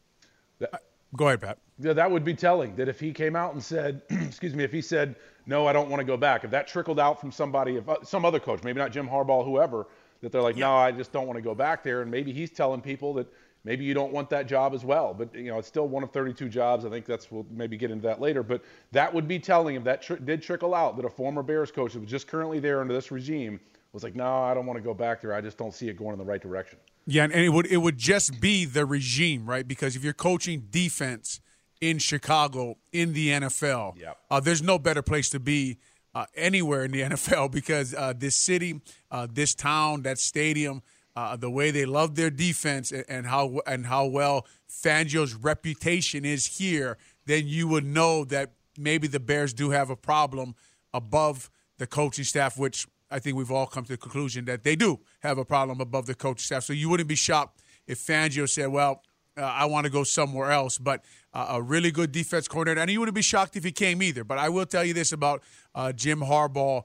[0.59, 0.83] That,
[1.15, 1.57] Go ahead, Pat.
[1.79, 2.75] Yeah, that would be telling.
[2.75, 5.89] That if he came out and said, "Excuse me," if he said, "No, I don't
[5.89, 8.63] want to go back," if that trickled out from somebody, if uh, some other coach,
[8.63, 9.87] maybe not Jim Harbaugh, whoever,
[10.21, 10.67] that they're like, yeah.
[10.67, 13.27] "No, I just don't want to go back there," and maybe he's telling people that
[13.65, 15.13] maybe you don't want that job as well.
[15.13, 16.85] But you know, it's still one of 32 jobs.
[16.85, 18.43] I think that's we'll maybe get into that later.
[18.43, 21.71] But that would be telling if that tr- did trickle out that a former Bears
[21.71, 23.59] coach that was just currently there under this regime
[23.95, 25.33] was like, no, I don't want to go back there.
[25.33, 26.77] I just don't see it going in the right direction.
[27.07, 29.67] Yeah, and it would it would just be the regime, right?
[29.67, 31.39] Because if you're coaching defense
[31.81, 34.17] in Chicago in the NFL, yep.
[34.29, 35.79] uh, there's no better place to be.
[36.13, 38.79] Uh, anywhere in the NFL because uh, this city,
[39.11, 40.81] uh, this town, that stadium,
[41.15, 46.25] uh, the way they love their defense and, and, how and how well Fangio's reputation
[46.25, 50.55] is here, then you would know that maybe the Bears do have a problem
[50.93, 54.75] above the coaching staff, which I think we've all come to the conclusion that they
[54.75, 56.63] do have a problem above the coaching staff.
[56.63, 59.03] So you wouldn't be shocked if Fangio said, "Well,
[59.37, 62.91] uh, I want to go somewhere else." But uh, a really good defense coordinator, and
[62.91, 64.23] you wouldn't be shocked if he came either.
[64.23, 65.43] But I will tell you this about
[65.75, 66.83] uh, Jim Harbaugh: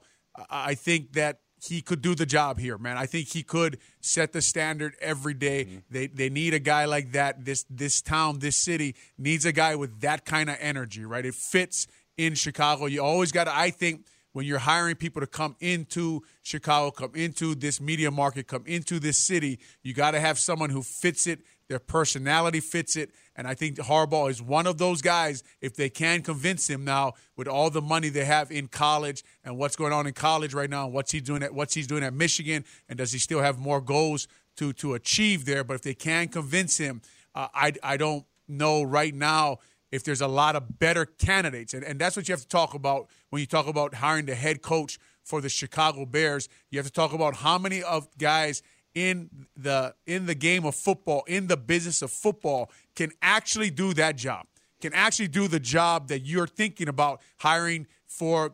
[0.49, 2.97] I think that he could do the job here, man.
[2.97, 5.65] I think he could set the standard every day.
[5.65, 5.77] Mm-hmm.
[5.91, 7.45] They they need a guy like that.
[7.45, 11.25] This this town, this city needs a guy with that kind of energy, right?
[11.25, 12.87] It fits in Chicago.
[12.87, 17.11] You always got to I think when you're hiring people to come into Chicago, come
[17.13, 21.27] into this media market, come into this city, you got to have someone who fits
[21.27, 25.43] it, their personality fits it, and I think Harbaugh is one of those guys.
[25.61, 29.57] If they can convince him now with all the money they have in college and
[29.57, 32.03] what's going on in college right now, and what's he doing at what's he's doing
[32.03, 35.63] at Michigan, and does he still have more goals to to achieve there?
[35.63, 37.01] But if they can convince him,
[37.33, 39.59] uh, I I don't know right now
[39.91, 42.73] if there's a lot of better candidates, and and that's what you have to talk
[42.73, 46.49] about when you talk about hiring the head coach for the Chicago Bears.
[46.69, 48.61] You have to talk about how many of guys
[48.93, 53.93] in the in the game of football, in the business of football, can actually do
[53.93, 54.45] that job.
[54.81, 58.53] Can actually do the job that you're thinking about hiring for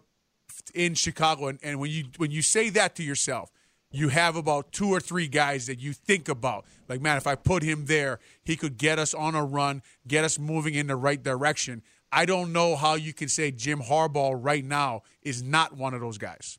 [0.74, 1.48] in Chicago.
[1.48, 3.52] And, and when you when you say that to yourself,
[3.92, 6.66] you have about two or three guys that you think about.
[6.88, 10.24] Like, man, if I put him there, he could get us on a run, get
[10.24, 11.82] us moving in the right direction.
[12.12, 16.02] I don't know how you can say Jim Harbaugh right now is not one of
[16.02, 16.58] those guys.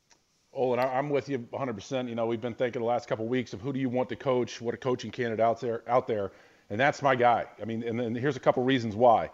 [0.60, 2.08] Oh, and I'm with you 100%.
[2.08, 4.08] You know, we've been thinking the last couple of weeks of who do you want
[4.08, 6.32] to coach, what a coaching candidate out there, out there,
[6.68, 7.46] and that's my guy.
[7.62, 9.30] I mean, and then here's a couple reasons why.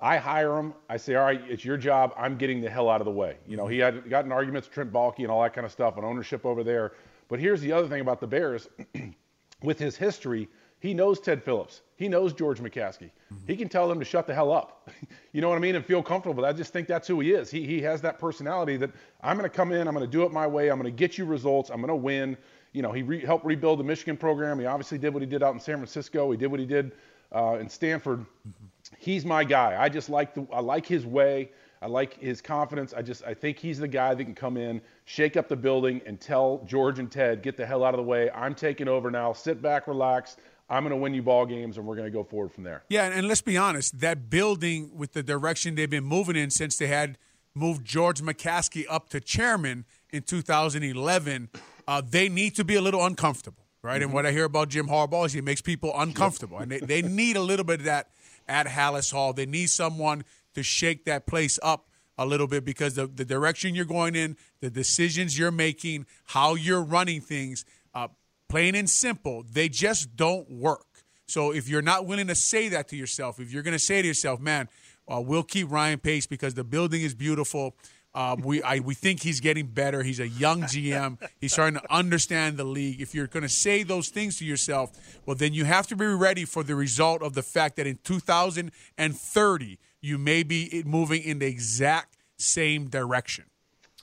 [0.00, 0.72] I hire him.
[0.88, 2.14] I say, all right, it's your job.
[2.16, 3.36] I'm getting the hell out of the way.
[3.46, 5.98] You know, he had gotten arguments with Trent Baalke and all that kind of stuff
[5.98, 6.92] on ownership over there.
[7.28, 8.66] But here's the other thing about the Bears.
[9.62, 10.48] with his history,
[10.82, 11.82] he knows Ted Phillips.
[11.94, 13.10] He knows George McCaskey.
[13.32, 13.36] Mm-hmm.
[13.46, 14.90] He can tell them to shut the hell up.
[15.32, 15.76] you know what I mean?
[15.76, 16.44] And feel comfortable.
[16.44, 17.52] I just think that's who he is.
[17.52, 18.90] He, he has that personality that
[19.22, 20.98] I'm going to come in, I'm going to do it my way, I'm going to
[20.98, 22.36] get you results, I'm going to win.
[22.72, 24.58] You know, he re- helped rebuild the Michigan program.
[24.58, 26.32] He obviously did what he did out in San Francisco.
[26.32, 26.90] He did what he did
[27.32, 28.18] uh, in Stanford.
[28.18, 28.66] Mm-hmm.
[28.98, 29.80] He's my guy.
[29.80, 31.50] I just like the I like his way.
[31.80, 32.92] I like his confidence.
[32.92, 36.00] I just I think he's the guy that can come in, shake up the building,
[36.06, 38.30] and tell George and Ted, get the hell out of the way.
[38.30, 39.32] I'm taking over now.
[39.32, 40.36] Sit back, relax.
[40.72, 42.82] I'm going to win you ball games, and we're going to go forward from there.
[42.88, 46.78] Yeah, and let's be honest, that building with the direction they've been moving in since
[46.78, 47.18] they had
[47.54, 51.50] moved George McCaskey up to chairman in 2011,
[51.86, 53.96] uh, they need to be a little uncomfortable, right?
[53.96, 54.04] Mm-hmm.
[54.04, 57.02] And what I hear about Jim Harbaugh is he makes people uncomfortable, and they, they
[57.02, 58.08] need a little bit of that
[58.48, 59.34] at Halas Hall.
[59.34, 63.74] They need someone to shake that place up a little bit because the, the direction
[63.74, 67.66] you're going in, the decisions you're making, how you're running things–
[68.52, 70.84] plain and simple, they just don't work.
[71.26, 74.02] So if you're not willing to say that to yourself, if you're going to say
[74.02, 74.68] to yourself, man,
[75.10, 77.74] uh, we'll keep Ryan Pace because the building is beautiful,
[78.14, 80.02] Um, we I, we think he's getting better.
[80.02, 81.16] He's a young GM.
[81.40, 83.00] He's starting to understand the league.
[83.00, 84.92] If you're going to say those things to yourself,
[85.24, 87.98] well, then you have to be ready for the result of the fact that in
[88.04, 93.44] 2030 you may be moving in the exact same direction.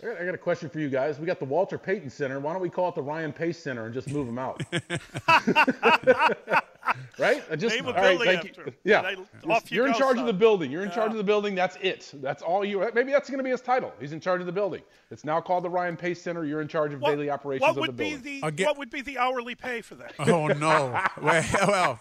[0.01, 1.19] I got a question for you guys.
[1.19, 2.39] We got the Walter Payton Center.
[2.39, 4.61] Why don't we call it the Ryan Pace Center and just move them out?
[7.19, 7.43] right?
[7.51, 8.73] I just, Name a all right, building thank you.
[8.83, 9.01] Yeah.
[9.01, 10.19] They, you are off you you're in charge son.
[10.19, 10.71] of the building.
[10.71, 11.55] You're in charge of the building.
[11.55, 12.11] That's it.
[12.15, 12.89] That's all you.
[12.93, 13.93] Maybe that's going to be his title.
[13.99, 14.81] He's in charge of the building.
[15.11, 16.45] It's now called the Ryan Pace Center.
[16.45, 18.41] You're in charge of What, daily operations what of the would be building.
[18.41, 20.13] the Again- what would be the hourly pay for that?
[20.19, 21.01] Oh no!
[21.21, 21.99] well, well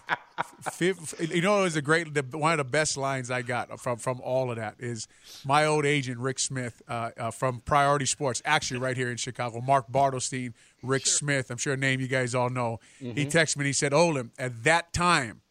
[0.71, 2.13] fif- you know, it was a great.
[2.13, 5.07] The, one of the best lines I got from from all of that is
[5.45, 9.61] my old agent Rick Smith uh, uh, from Priority Sports, actually right here in Chicago.
[9.61, 11.49] Mark Bartelstein, Rick Smith.
[11.51, 12.79] I'm sure a name you guys all know.
[12.99, 15.41] He texted me and he said, "Olin, at that time."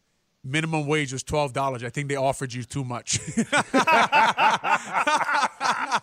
[0.41, 1.83] Minimum wage was twelve dollars.
[1.83, 3.19] I think they offered you too much.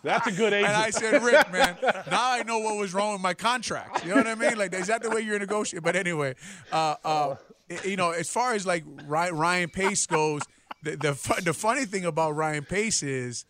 [0.02, 0.68] That's a good agent.
[0.68, 4.04] And I said, Rick, man, now I know what was wrong with my contract.
[4.04, 4.58] You know what I mean?
[4.58, 5.82] Like, is that the way you're negotiating?
[5.82, 6.34] But anyway,
[6.70, 7.36] uh, uh,
[7.84, 10.42] you know, as far as like Ryan, Pace goes,
[10.82, 13.44] the the, the funny thing about Ryan Pace is,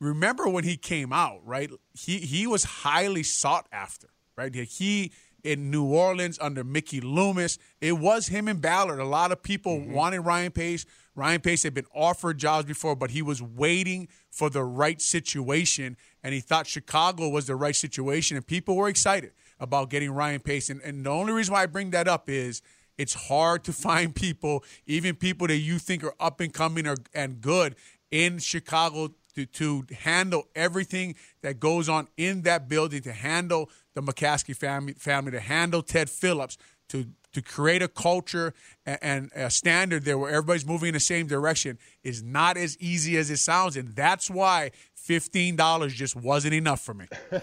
[0.00, 1.70] remember when he came out, right?
[1.94, 4.54] He he was highly sought after, right?
[4.54, 5.12] He
[5.44, 9.00] in New Orleans under Mickey Loomis, it was him and Ballard.
[9.00, 9.92] A lot of people mm-hmm.
[9.92, 10.86] wanted Ryan Pace.
[11.14, 15.96] Ryan Pace had been offered jobs before, but he was waiting for the right situation,
[16.22, 20.40] and he thought Chicago was the right situation, and people were excited about getting Ryan
[20.40, 20.70] Pace.
[20.70, 22.62] And, and the only reason why I bring that up is
[22.96, 26.96] it's hard to find people, even people that you think are up and coming or,
[27.14, 27.76] and good
[28.10, 34.02] in Chicago to, to handle everything that goes on in that building, to handle the
[34.02, 36.56] McCaskey family, family to handle Ted Phillips,
[36.88, 38.52] to to create a culture
[38.84, 42.76] and, and a standard there where everybody's moving in the same direction is not as
[42.78, 47.06] easy as it sounds, and that's why fifteen dollars just wasn't enough for me.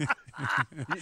[0.00, 0.06] You-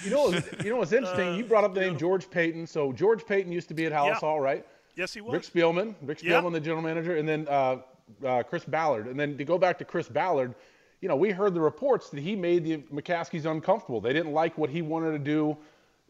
[0.04, 1.36] you know, what's- you know what's interesting?
[1.36, 2.66] you brought up the name George Paton.
[2.66, 4.14] So George Paton used to be at Halas Yeah.
[4.18, 4.66] Hall, right?
[4.94, 5.32] Yes, he was.
[5.32, 6.40] Rick Spielman, Rick Yeah.
[6.42, 7.78] Spielman, the general manager, and then uh,
[8.24, 9.06] uh, Chris Ballard.
[9.06, 10.54] And then to go back to Chris Ballard,
[11.02, 14.00] you know, we heard the reports that he made the McCaskies uncomfortable.
[14.00, 15.56] They didn't like what he wanted to do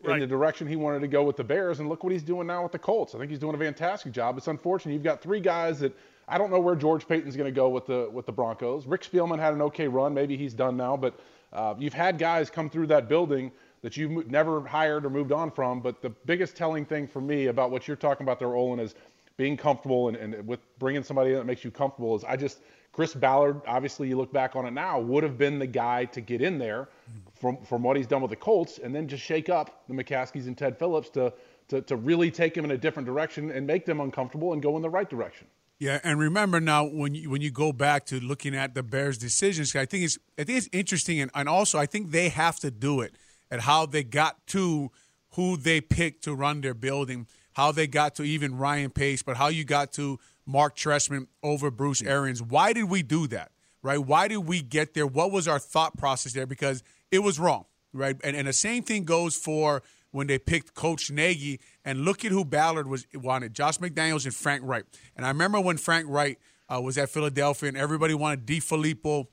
[0.05, 2.47] in the direction he wanted to go with the Bears, and look what he's doing
[2.47, 3.15] now with the Colts.
[3.15, 4.37] I think he's doing a fantastic job.
[4.37, 5.97] It's unfortunate you've got three guys that
[6.29, 8.87] I don't know where George Paton's going to go with the with the Broncos.
[8.87, 11.19] Rick Spielman had an okay run, maybe he's done now, but
[11.53, 13.51] uh, you've had guys come through that building
[13.83, 15.81] that you've never hired or moved on from.
[15.81, 18.95] But the biggest telling thing for me about what you're talking about there, Olin, is
[19.37, 22.15] being comfortable and, and with bringing somebody in that makes you comfortable.
[22.15, 22.61] Is I just
[22.93, 26.21] Chris Ballard, obviously you look back on it now, would have been the guy to
[26.21, 26.89] get in there
[27.35, 30.47] from from what he's done with the Colts, and then just shake up the McCaskies
[30.47, 31.33] and Ted Phillips to
[31.69, 34.77] to, to really take them in a different direction and make them uncomfortable and go
[34.77, 35.47] in the right direction.
[35.79, 39.19] Yeah, and remember now when you, when you go back to looking at the Bears'
[39.19, 42.61] decisions, I think it's I think it's interesting, and, and also I think they have
[42.61, 43.15] to do it
[43.51, 44.91] at how they got to
[45.31, 49.39] who they picked to run their building, how they got to even Ryan Pace, but
[49.39, 52.43] how you got to Mark Trestman over Bruce Arians.
[52.43, 53.53] Why did we do that?
[53.83, 53.99] Right?
[53.99, 55.07] Why did we get there?
[55.07, 56.47] What was our thought process there?
[56.47, 58.17] Because it was wrong, right?
[58.23, 61.61] And and the same thing goes for when they picked Coach Nagy.
[61.85, 64.85] And look at who Ballard was wanted: Josh McDaniels and Frank Reich.
[65.17, 66.39] And I remember when Frank Reich
[66.73, 69.27] uh, was at Philadelphia, and everybody wanted DeFilippo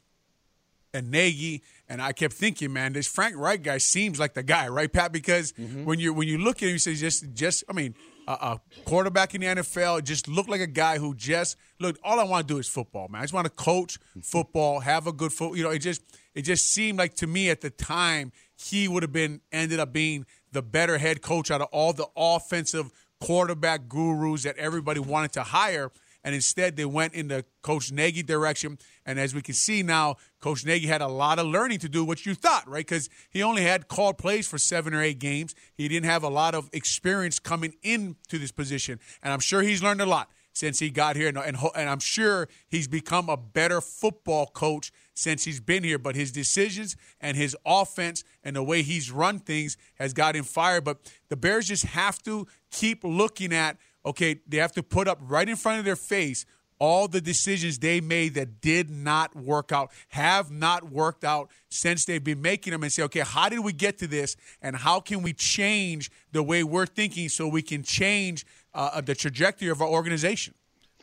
[0.94, 4.68] and Nagy, and I kept thinking, man, this Frank Reich guy seems like the guy,
[4.68, 5.12] right, Pat?
[5.12, 7.94] Because when you when you look at him, you say just just I mean,
[8.30, 11.98] a, quarterback in the NFL just looked like a guy who just look.
[12.04, 13.22] All I want to do is football, man.
[13.22, 15.58] I just want to coach football, have a good foot.
[15.58, 16.02] You know, it just
[16.36, 19.92] it just seemed like to me at the time he would have been ended up
[19.92, 25.34] being the better head coach out of all the offensive quarterback gurus that everybody wanted
[25.34, 25.92] to hire
[26.24, 28.78] and instead they went in the Coach Nagy direction.
[29.06, 32.06] And as we can see now, Coach Nagy had a lot of learning to do,
[32.06, 32.86] what you thought, right?
[32.86, 35.56] Because he only had called plays for seven or eight games.
[35.74, 39.82] He didn't have a lot of experience coming into this position, and I'm sure he's
[39.82, 43.38] learned a lot since he got here, and and, and I'm sure he's become a
[43.38, 45.98] better football coach since he's been here.
[45.98, 50.44] But his decisions and his offense and the way he's run things has got him
[50.44, 50.84] fired.
[50.84, 50.98] But
[51.30, 55.48] the Bears just have to keep looking at okay, they have to put up right
[55.48, 56.46] in front of their face
[56.80, 62.06] all the decisions they made that did not work out, have not worked out since
[62.06, 65.00] they've been making them, and say, okay, how did we get to this, and how
[65.00, 69.82] can we change the way we're thinking so we can change uh, the trajectory of
[69.82, 70.54] our organization?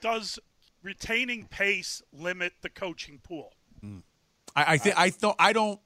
[0.01, 0.39] Does
[0.83, 3.53] retaining pace limit the coaching pool?
[4.55, 5.79] I, I think I thought I don't.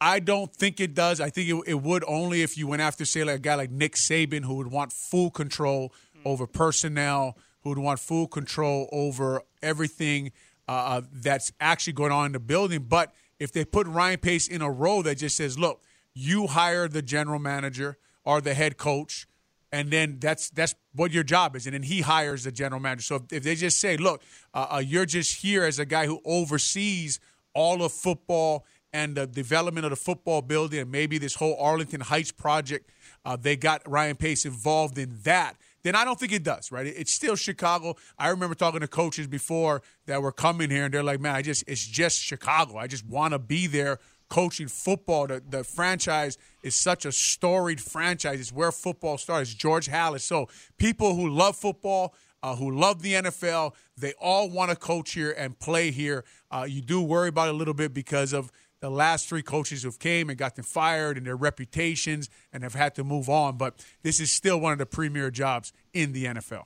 [0.00, 1.20] I don't think it does.
[1.20, 3.70] I think it, it would only if you went after, say, like a guy like
[3.70, 5.92] Nick Saban, who would want full control
[6.24, 10.32] over personnel, who would want full control over everything
[10.68, 12.86] uh, that's actually going on in the building.
[12.88, 15.82] But if they put Ryan Pace in a role that just says, look,
[16.14, 19.26] you hire the general manager or the head coach,
[19.72, 23.02] and then that's that's what your job is, and then he hires the general manager.
[23.02, 26.06] So if, if they just say, look, uh, uh, you're just here as a guy
[26.06, 27.20] who oversees
[27.54, 32.02] all of football and the development of the football building, and maybe this whole Arlington
[32.02, 32.90] Heights project,
[33.24, 36.86] uh, they got Ryan Pace involved in that then I don't think it does, right?
[36.86, 37.96] It's still Chicago.
[38.18, 41.42] I remember talking to coaches before that were coming here, and they're like, man, I
[41.42, 42.76] just, it's just Chicago.
[42.76, 43.98] I just want to be there
[44.32, 45.26] coaching football.
[45.26, 48.40] The, the franchise is such a storied franchise.
[48.40, 49.52] It's where football starts.
[49.52, 50.20] George Halas.
[50.20, 55.12] So people who love football, uh, who love the NFL, they all want to coach
[55.12, 56.24] here and play here.
[56.50, 58.50] Uh, you do worry about it a little bit because of
[58.82, 62.74] the last three coaches who've came and got them fired and their reputations and have
[62.74, 63.56] had to move on.
[63.56, 66.64] But this is still one of the premier jobs in the NFL.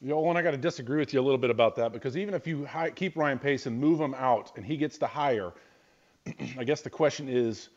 [0.00, 2.16] You know, and I got to disagree with you a little bit about that because
[2.16, 5.06] even if you hi- keep Ryan Pace and move him out and he gets the
[5.06, 5.52] hire,
[6.58, 7.68] I guess the question is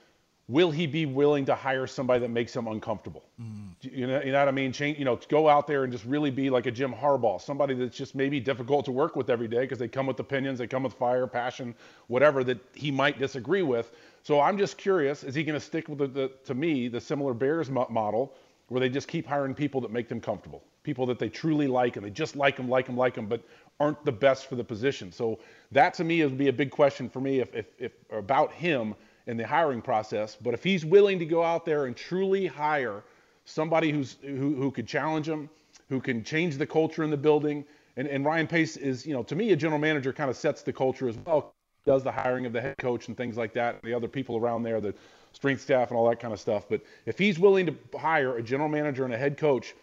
[0.51, 3.23] will he be willing to hire somebody that makes him uncomfortable?
[3.41, 3.69] Mm.
[3.81, 4.73] You, know, you know what I mean?
[4.73, 7.73] Change, you know, go out there and just really be like a Jim Harbaugh, somebody
[7.73, 10.67] that's just maybe difficult to work with every day because they come with opinions, they
[10.67, 11.73] come with fire, passion,
[12.07, 13.91] whatever that he might disagree with.
[14.23, 16.99] So I'm just curious, is he going to stick with the, the, to me, the
[16.99, 18.33] similar Bears model
[18.67, 21.95] where they just keep hiring people that make them comfortable, people that they truly like
[21.95, 23.41] and they just like them, like them, like them, but
[23.79, 25.13] aren't the best for the position.
[25.13, 25.39] So
[25.71, 28.95] that to me would be a big question for me if, if, if about him–
[29.27, 30.37] in the hiring process.
[30.41, 33.03] But if he's willing to go out there and truly hire
[33.45, 35.49] somebody who's who, who could challenge him,
[35.89, 37.65] who can change the culture in the building,
[37.97, 40.61] and, and Ryan Pace is, you know, to me, a general manager kind of sets
[40.61, 41.53] the culture as well,
[41.85, 44.63] does the hiring of the head coach and things like that, the other people around
[44.63, 44.93] there, the
[45.33, 46.65] strength staff and all that kind of stuff.
[46.69, 49.73] But if he's willing to hire a general manager and a head coach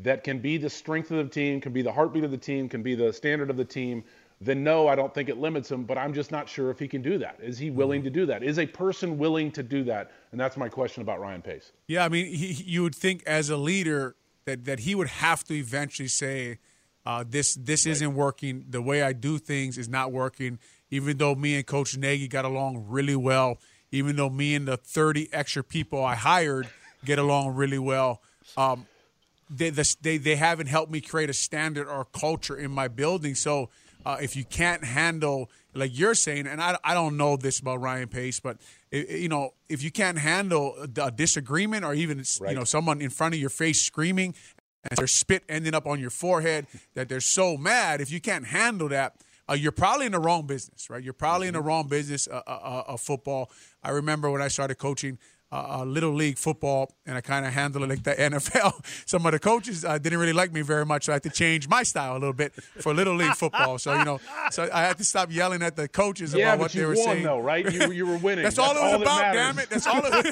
[0.00, 2.68] that can be the strength of the team, can be the heartbeat of the team,
[2.68, 4.04] can be the standard of the team,
[4.40, 6.86] then no, I don't think it limits him, but I'm just not sure if he
[6.86, 7.38] can do that.
[7.42, 8.42] Is he willing to do that?
[8.42, 10.12] Is a person willing to do that?
[10.30, 11.72] And that's my question about Ryan Pace.
[11.88, 14.14] Yeah, I mean, he, you would think as a leader
[14.44, 16.58] that, that he would have to eventually say,
[17.04, 17.92] uh, this this right.
[17.92, 18.66] isn't working.
[18.68, 20.58] The way I do things is not working.
[20.90, 23.58] Even though me and Coach Nagy got along really well,
[23.90, 26.68] even though me and the 30 extra people I hired
[27.04, 28.20] get along really well,
[28.56, 28.86] um,
[29.48, 33.34] they, the, they they haven't helped me create a standard or culture in my building.
[33.34, 33.70] So
[34.04, 37.80] uh, if you can't handle, like you're saying, and I, I don't know this about
[37.80, 38.58] Ryan Pace, but
[38.90, 42.50] it, you know, if you can't handle a disagreement or even right.
[42.50, 44.34] you know someone in front of your face screaming
[44.88, 48.46] and their spit ending up on your forehead that they're so mad, if you can't
[48.46, 49.16] handle that.
[49.50, 51.02] Uh, you're probably in the wrong business, right?
[51.02, 51.68] You're probably in the mm-hmm.
[51.68, 53.50] wrong business uh, uh, uh, of football.
[53.82, 55.18] I remember when I started coaching,
[55.50, 58.84] uh, little league football, and I kind of handle it like the NFL.
[59.06, 61.30] Some of the coaches uh, didn't really like me very much, so I had to
[61.30, 63.78] change my style a little bit for little league football.
[63.78, 64.20] So you know,
[64.50, 67.04] so I had to stop yelling at the coaches yeah, about what they were won,
[67.04, 67.22] saying.
[67.24, 67.70] Though, right?
[67.72, 68.44] You, you were winning.
[68.44, 69.32] That's, That's all it was all about.
[69.32, 69.70] Damn it!
[69.70, 70.02] That's all.
[70.04, 70.26] It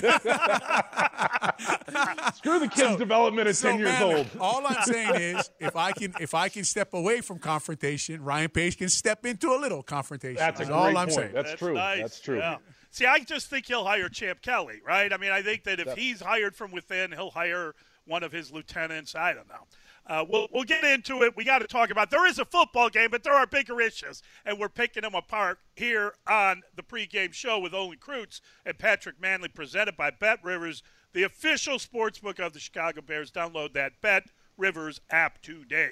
[2.35, 4.27] Screw the kids' so, development at so, ten years man, old.
[4.39, 8.51] All I'm saying is, if I can, if I can step away from confrontation, Ryan
[8.51, 10.37] Pace can step into a little confrontation.
[10.37, 11.33] That's, That's all I'm saying.
[11.33, 11.75] That's, That's true.
[11.75, 12.01] Nice.
[12.01, 12.39] That's true.
[12.39, 12.57] Yeah.
[12.97, 15.13] See, I just think he'll hire Champ Kelly, right?
[15.13, 17.75] I mean, I think that if he's hired from within, he'll hire
[18.07, 19.15] one of his lieutenants.
[19.15, 19.67] I don't know.
[20.07, 21.37] Uh, we'll, we'll get into it.
[21.37, 22.11] We got to talk about.
[22.11, 25.59] There is a football game, but there are bigger issues, and we're picking them apart
[25.75, 30.83] here on the pregame show with Olin Kreutz and Patrick Mannelly, presented by Bet Rivers,
[31.13, 33.31] the official sports book of the Chicago Bears.
[33.31, 35.91] Download that Bet Rivers app today.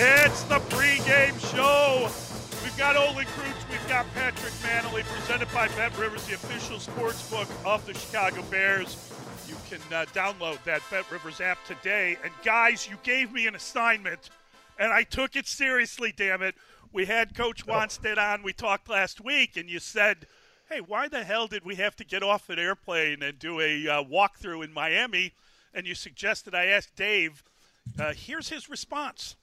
[0.00, 2.08] It's the pregame show.
[2.62, 7.28] We've got Olin Kreutz, we've got Patrick Mannelly, presented by Bet Rivers, the official sports
[7.28, 8.96] book of the Chicago Bears.
[9.48, 12.16] You can uh, download that Bet Rivers app today.
[12.22, 14.30] And guys, you gave me an assignment,
[14.78, 16.14] and I took it seriously.
[16.16, 16.54] Damn it!
[16.92, 17.72] We had Coach oh.
[17.72, 18.44] Wannstedt on.
[18.44, 20.28] We talked last week, and you said,
[20.68, 23.88] "Hey, why the hell did we have to get off an airplane and do a
[23.88, 25.32] uh, walkthrough in Miami?"
[25.74, 27.42] And you suggested I ask Dave.
[27.98, 29.34] Uh, here's his response.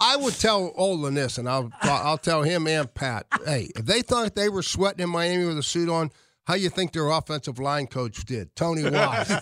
[0.00, 3.26] I would tell Olin this, and I'll I'll tell him and Pat.
[3.44, 6.10] Hey, if they thought they were sweating in Miami with a suit on,
[6.44, 8.54] how you think their offensive line coach did?
[8.56, 9.28] Tony Wise.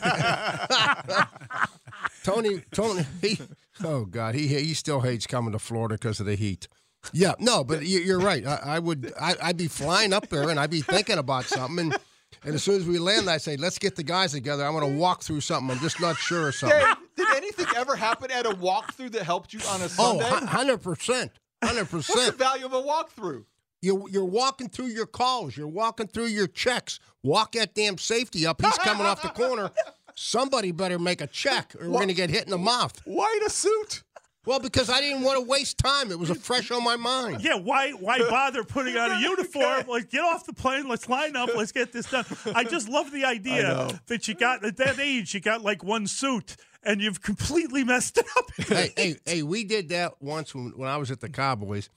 [2.24, 3.38] Tony, Tony, he,
[3.84, 6.68] oh God, he he still hates coming to Florida because of the heat.
[7.12, 8.44] Yeah, no, but you're right.
[8.44, 11.92] I, I would, I, I'd be flying up there and I'd be thinking about something
[11.92, 11.96] and
[12.44, 14.64] and as soon as we land, I say, let's get the guys together.
[14.64, 15.70] I want to walk through something.
[15.74, 16.78] I'm just not sure of something.
[17.18, 20.24] Dave, did anything ever happen at a walkthrough that helped you on a oh, Sunday?
[20.26, 21.30] Oh, 100%.
[21.62, 21.92] 100%.
[21.92, 23.44] What's the value of a walkthrough?
[23.80, 25.56] You're, you're walking through your calls.
[25.56, 26.98] You're walking through your checks.
[27.22, 28.60] Walk that damn safety up.
[28.60, 29.70] He's coming off the corner.
[30.14, 33.00] Somebody better make a check or we're going to get hit in the mouth.
[33.04, 34.02] Why in a suit?
[34.48, 36.10] Well, because I didn't want to waste time.
[36.10, 37.42] It was a fresh on my mind.
[37.42, 39.86] Yeah, why why bother putting on a uniform?
[39.86, 40.88] Like, get off the plane.
[40.88, 41.50] Let's line up.
[41.54, 42.24] Let's get this done.
[42.54, 45.34] I just love the idea that you got at that age.
[45.34, 48.44] You got like one suit, and you've completely messed it up.
[48.66, 51.90] hey, hey, hey, we did that once when, when I was at the Cowboys,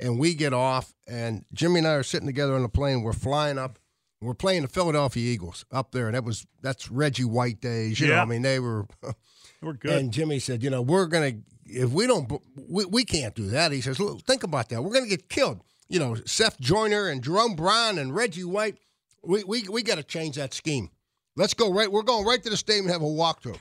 [0.00, 3.02] and we get off, and Jimmy and I are sitting together on the plane.
[3.02, 3.78] We're flying up.
[4.20, 8.00] We're playing the Philadelphia Eagles up there, and that was that's Reggie White days.
[8.00, 8.22] You know, Yeah.
[8.22, 8.86] I mean, they were.
[9.60, 9.90] We're good.
[9.90, 11.32] And Jimmy said, you know, we're gonna
[11.66, 12.30] if we don't,
[12.68, 13.72] we, we can't do that.
[13.72, 14.82] He says, look, think about that.
[14.82, 15.62] We're gonna get killed.
[15.88, 18.78] You know, Seth Joyner and Jerome Brown and Reggie White.
[19.24, 20.90] We we we got to change that scheme.
[21.34, 21.90] Let's go right.
[21.90, 23.58] We're going right to the stadium and have a walkthrough.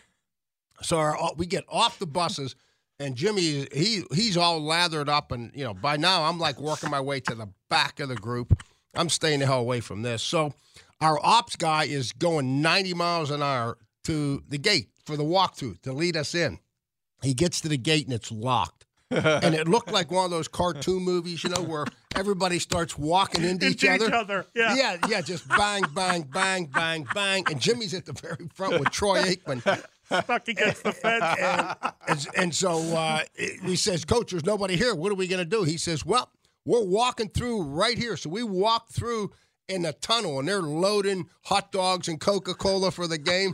[0.81, 2.55] So our, uh, we get off the buses,
[2.99, 6.89] and Jimmy he he's all lathered up, and you know by now I'm like working
[6.89, 8.61] my way to the back of the group.
[8.95, 10.23] I'm staying the hell away from this.
[10.23, 10.53] So
[11.01, 15.81] our ops guy is going 90 miles an hour to the gate for the walkthrough
[15.83, 16.59] to lead us in.
[17.21, 18.85] He gets to the gate and it's locked.
[19.11, 23.43] and it looked like one of those cartoon movies, you know, where everybody starts walking
[23.43, 24.75] into, Into each other, yeah.
[24.75, 27.43] yeah, yeah, just bang, bang, bang, bang, bang.
[27.49, 29.81] And Jimmy's at the very front with Troy Aikman.
[30.07, 31.23] Stuck against the fence.
[31.39, 31.75] And,
[32.07, 34.95] and, and so uh, he says, Coach, there's nobody here.
[34.95, 35.63] What are we going to do?
[35.63, 36.29] He says, Well,
[36.65, 38.17] we're walking through right here.
[38.17, 39.31] So we walk through
[39.69, 43.53] in the tunnel, and they're loading hot dogs and Coca Cola for the game,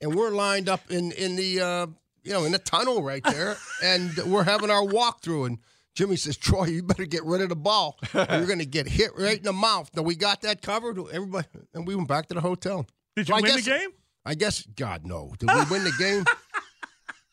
[0.00, 1.86] and we're lined up in in the uh,
[2.22, 5.46] you know in the tunnel right there, and we're having our walkthrough.
[5.48, 5.58] And
[5.94, 7.98] Jimmy says, Troy, you better get rid of the ball.
[8.14, 9.90] You're going to get hit right in the mouth.
[9.94, 10.98] Now we got that covered.
[10.98, 12.86] Everybody, and we went back to the hotel.
[13.16, 13.90] Did you I win guess- the game?
[14.30, 15.32] I guess God no.
[15.40, 16.24] Did we win the game?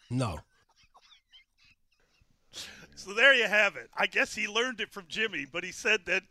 [0.09, 0.39] No.
[2.95, 3.89] So there you have it.
[3.93, 6.23] I guess he learned it from Jimmy, but he said that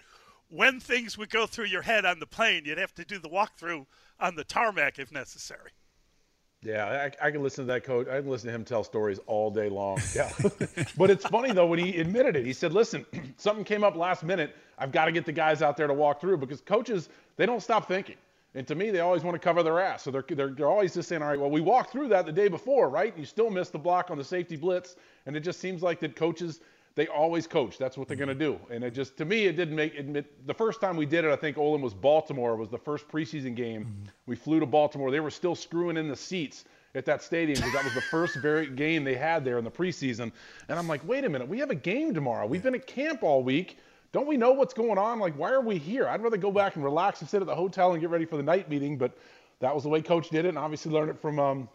[0.48, 3.28] when things would go through your head on the plane, you'd have to do the
[3.28, 3.84] walkthrough
[4.18, 5.72] on the tarmac if necessary.
[6.62, 8.08] Yeah, I, I can listen to that coach.
[8.08, 9.98] I can listen to him tell stories all day long.
[10.14, 10.32] Yeah,
[10.96, 12.46] but it's funny though when he admitted it.
[12.46, 13.04] He said, "Listen,
[13.36, 14.56] something came up last minute.
[14.78, 17.62] I've got to get the guys out there to walk through because coaches they don't
[17.62, 18.16] stop thinking."
[18.56, 20.02] And to me, they always want to cover their ass.
[20.02, 22.32] So they're, they're, they're always just saying, all right, well, we walked through that the
[22.32, 23.16] day before, right?
[23.16, 24.96] You still missed the block on the safety blitz.
[25.26, 26.60] And it just seems like that coaches,
[26.94, 27.76] they always coach.
[27.76, 28.58] That's what they're going to do.
[28.70, 31.30] And it just, to me, it didn't make, admit, the first time we did it,
[31.30, 33.82] I think Olin was Baltimore, was the first preseason game.
[33.84, 34.08] Mm-hmm.
[34.24, 35.10] We flew to Baltimore.
[35.10, 38.36] They were still screwing in the seats at that stadium because that was the first
[38.40, 40.32] very game they had there in the preseason.
[40.70, 42.46] And I'm like, wait a minute, we have a game tomorrow.
[42.46, 43.76] We've been at camp all week.
[44.16, 45.18] Don't we know what's going on?
[45.18, 46.08] Like, why are we here?
[46.08, 48.38] I'd rather go back and relax and sit at the hotel and get ready for
[48.38, 48.96] the night meeting.
[48.96, 49.14] But
[49.60, 51.68] that was the way Coach did it, and obviously learned it from um,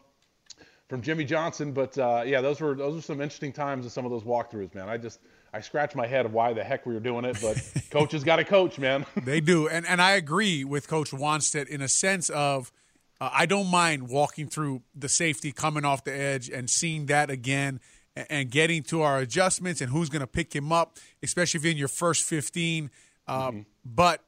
[0.89, 1.71] from Jimmy Johnson.
[1.71, 4.73] But uh, yeah, those were those were some interesting times in some of those walkthroughs,
[4.73, 4.89] man.
[4.89, 5.19] I just
[5.53, 7.61] I scratch my head of why the heck we were doing it, but
[7.91, 9.05] coaches got to coach, man.
[9.23, 12.71] They do, and and I agree with Coach Wannstedt in a sense of
[13.19, 17.29] uh, I don't mind walking through the safety coming off the edge and seeing that
[17.29, 17.81] again
[18.16, 21.72] and, getting to our adjustments and who's going to pick him up, especially if you're
[21.72, 22.89] in your first 15.
[23.28, 23.51] Uh,
[23.86, 24.24] But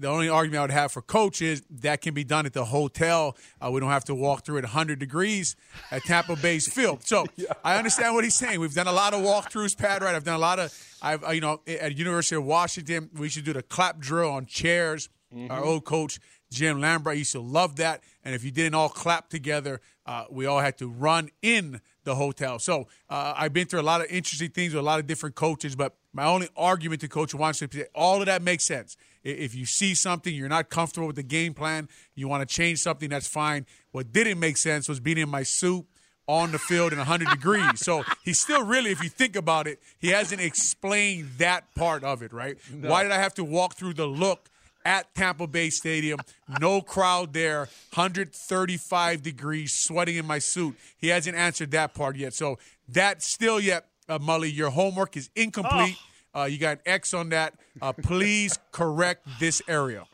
[0.00, 2.64] the only argument I would have for coach is that can be done at the
[2.66, 3.36] hotel.
[3.60, 5.56] Uh, we don't have to walk through at 100 degrees
[5.90, 7.04] at Tampa Bay's field.
[7.04, 7.26] So
[7.64, 8.60] I understand what he's saying.
[8.60, 10.02] We've done a lot of walkthroughs, Pat.
[10.02, 10.14] Right?
[10.14, 10.72] I've done a lot of.
[11.02, 14.46] I've uh, you know at University of Washington we should do the clap drill on
[14.46, 15.08] chairs.
[15.50, 16.20] Our old coach
[16.50, 18.02] Jim Lambright used to love that.
[18.24, 22.14] And if you didn't all clap together, uh, we all had to run in the
[22.14, 22.58] hotel.
[22.58, 25.34] So uh, I've been through a lot of interesting things with a lot of different
[25.34, 28.96] coaches, but my only argument to Coach Washington is all of that makes sense.
[29.22, 32.78] If you see something, you're not comfortable with the game plan, you want to change
[32.78, 33.66] something, that's fine.
[33.92, 35.86] What didn't make sense was being in my suit
[36.26, 37.80] on the field in 100 degrees.
[37.80, 42.22] So he's still really, if you think about it, he hasn't explained that part of
[42.22, 42.56] it, right?
[42.80, 44.50] Why did I have to walk through the look?
[44.88, 46.18] At Tampa Bay Stadium.
[46.60, 50.76] No crowd there, 135 degrees, sweating in my suit.
[50.96, 52.32] He hasn't answered that part yet.
[52.32, 52.58] So
[52.88, 55.98] that still yet, uh, Mully, your homework is incomplete.
[56.34, 57.52] Uh, you got an X on that.
[57.82, 60.06] Uh, please correct this area.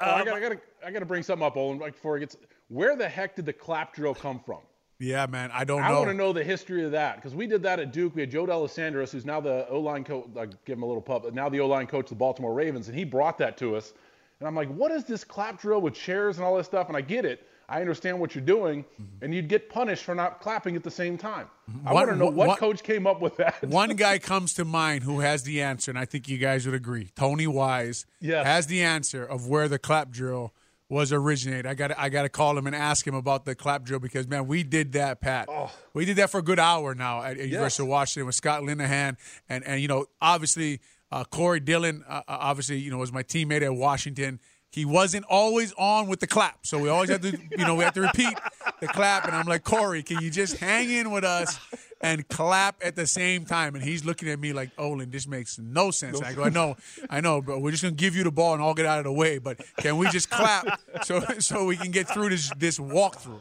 [0.00, 2.16] Oh, I got I got to I got to bring something up, Olin, right before
[2.16, 2.36] it gets.
[2.68, 4.60] Where the heck did the clap drill come from?
[4.98, 5.94] Yeah, man, I don't I know.
[5.94, 8.14] I want to know the history of that because we did that at Duke.
[8.14, 10.26] We had Joe D'Alessandris, who's now the O line coach.
[10.38, 12.54] I give him a little pub, but now the O line coach of the Baltimore
[12.54, 13.92] Ravens, and he brought that to us.
[14.40, 16.88] And I'm like, what is this clap drill with chairs and all this stuff?
[16.88, 17.46] And I get it.
[17.68, 19.24] I understand what you're doing, mm-hmm.
[19.24, 21.48] and you'd get punished for not clapping at the same time.
[21.84, 23.60] I want to know what one- coach came up with that.
[23.66, 26.76] One guy comes to mind who has the answer, and I think you guys would
[26.76, 27.10] agree.
[27.16, 28.46] Tony Wise Yes.
[28.46, 30.52] has the answer of where the clap drill
[30.88, 31.66] was originated.
[31.66, 34.28] I got I got to call him and ask him about the clap drill because
[34.28, 35.48] man, we did that, Pat.
[35.50, 35.72] Oh.
[35.94, 38.62] We did that for a good hour now at, at University of Washington with Scott
[38.62, 39.16] Linehan,
[39.48, 40.80] and and you know obviously
[41.12, 44.40] uh, Corey Dillon, uh, uh, obviously you know was my teammate at Washington.
[44.70, 46.66] he wasn't always on with the clap.
[46.66, 48.36] So we always have to, you know, we have to repeat
[48.80, 49.24] the clap.
[49.24, 51.58] And I'm like, Corey, can you just hang in with us
[52.02, 53.74] and clap at the same time?
[53.74, 56.20] And he's looking at me like, Olin, this makes no sense.
[56.20, 56.76] I go, I know,
[57.08, 57.58] I know, bro.
[57.58, 59.38] We're just gonna give you the ball and all get out of the way.
[59.38, 60.66] But can we just clap
[61.04, 63.40] so so we can get through this this walkthrough?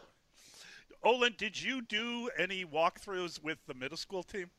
[1.04, 4.50] Olin, did you do any walkthroughs with the middle school team?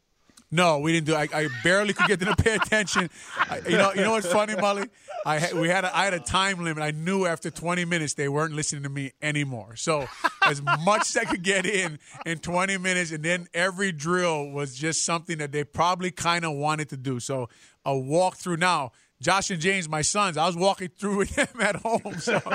[0.50, 1.14] No, we didn't do.
[1.14, 3.10] I, I barely could get them to pay attention.
[3.36, 4.88] I, you know, you know what's funny, Mully?
[5.24, 6.82] I had, we had a, I had a time limit.
[6.82, 9.74] I knew after 20 minutes they weren't listening to me anymore.
[9.74, 10.06] So
[10.44, 14.76] as much as I could get in in 20 minutes, and then every drill was
[14.76, 17.18] just something that they probably kind of wanted to do.
[17.18, 17.48] So
[17.84, 18.92] a walkthrough now.
[19.20, 22.14] Josh and James, my sons, I was walking through with them at home.
[22.18, 22.40] So.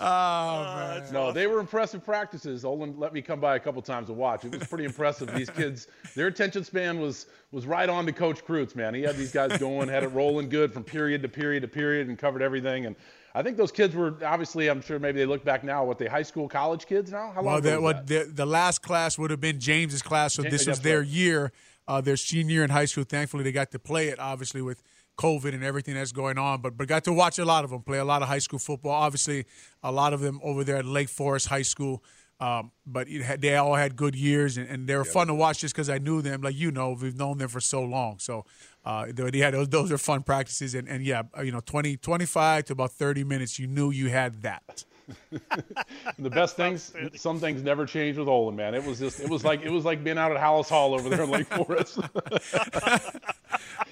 [0.00, 1.12] man.
[1.12, 2.64] No, they were impressive practices.
[2.64, 4.44] Olin let me come by a couple times to watch.
[4.44, 5.32] It was pretty impressive.
[5.34, 8.94] These kids, their attention span was was right on to Coach Kreutz, man.
[8.94, 12.08] He had these guys going, had it rolling good from period to period to period,
[12.08, 12.86] and covered everything.
[12.86, 12.96] And
[13.34, 14.68] I think those kids were obviously.
[14.68, 15.84] I'm sure maybe they look back now.
[15.84, 17.32] What they high school, college kids now?
[17.34, 17.44] How long?
[17.44, 18.06] Well, that, was that?
[18.06, 21.08] the, the last class would have been James's class, so Ja- this was their right.
[21.08, 21.52] year,
[21.90, 23.02] uh, their senior year in high school.
[23.02, 24.80] Thankfully, they got to play it, obviously with
[25.18, 27.82] COVID and everything that's going on, but but got to watch a lot of them
[27.82, 28.92] play a lot of high school football.
[28.92, 29.44] Obviously,
[29.82, 32.02] a lot of them over there at Lake Forest High School.
[32.38, 35.34] Um, but it had, they all had good years, and, and they were fun to
[35.34, 36.40] watch just because I knew them.
[36.40, 38.18] Like you know, we've known them for so long.
[38.18, 38.46] So
[38.82, 41.98] uh, they, they had those, those are fun practices, and, and yeah, you know, 20,
[41.98, 44.84] 25 to about thirty minutes, you knew you had that.
[45.30, 48.74] And the best things, some things never change with Olin, man.
[48.74, 51.08] It was just, it was like, it was like being out at Halas Hall over
[51.08, 51.98] there in Lake Forest.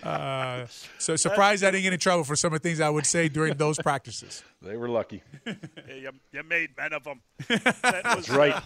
[0.02, 0.66] Uh,
[0.98, 3.28] so surprised I didn't get in trouble for some of the things I would say
[3.28, 4.42] during those practices.
[4.62, 5.22] they were lucky.
[5.44, 5.54] Yeah,
[5.88, 7.20] you, you made men of them.
[7.82, 8.54] That was, right.
[8.54, 8.60] uh,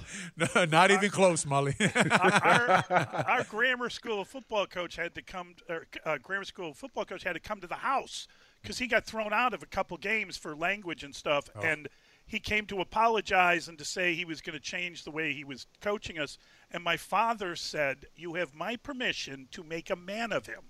[0.54, 1.74] No, not even close, Mully.
[2.90, 5.54] our, our grammar school football coach had to come.
[5.68, 8.26] Or, uh, grammar school football coach had to come to the house
[8.60, 11.88] because he got thrown out of a couple games for language and stuff, and
[12.26, 15.44] he came to apologize and to say he was going to change the way he
[15.44, 16.38] was coaching us.
[16.70, 20.62] And my father said, "You have my permission to make a man of him."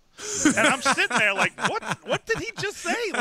[0.45, 1.83] and I'm sitting there like, "What?
[2.07, 3.13] What did he just say?"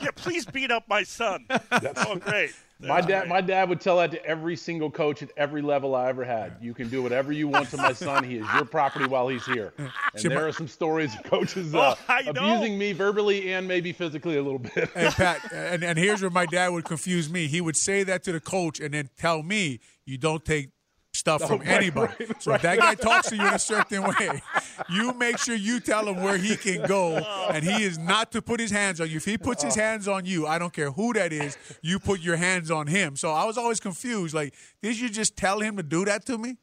[0.00, 1.46] yeah, please beat up my son.
[1.48, 2.54] That's, oh, great.
[2.80, 6.08] My dad, my dad would tell that to every single coach at every level I
[6.08, 6.56] ever had.
[6.60, 8.22] You can do whatever you want to my son.
[8.22, 9.72] He is your property while he's here.
[10.14, 12.30] And there are some stories of coaches uh, Oh, I know.
[12.30, 14.90] abusing me verbally and maybe physically a little bit.
[14.94, 17.46] and Pat, and, and here's where my dad would confuse me.
[17.46, 20.70] He would say that to the coach and then tell me, you don't take
[21.12, 22.12] stuff from right, anybody.
[22.20, 24.42] right, so if that guy talks to you in a certain way,
[24.90, 27.50] you make sure you tell him where he can go, oh.
[27.52, 29.16] and he is not to put his hands on you.
[29.16, 29.80] If he puts his oh.
[29.80, 33.16] hands on you, I don't care who that is, you put your hands on him.
[33.16, 34.34] So I was always confused.
[34.34, 36.56] Like, did you just tell him to do that to me?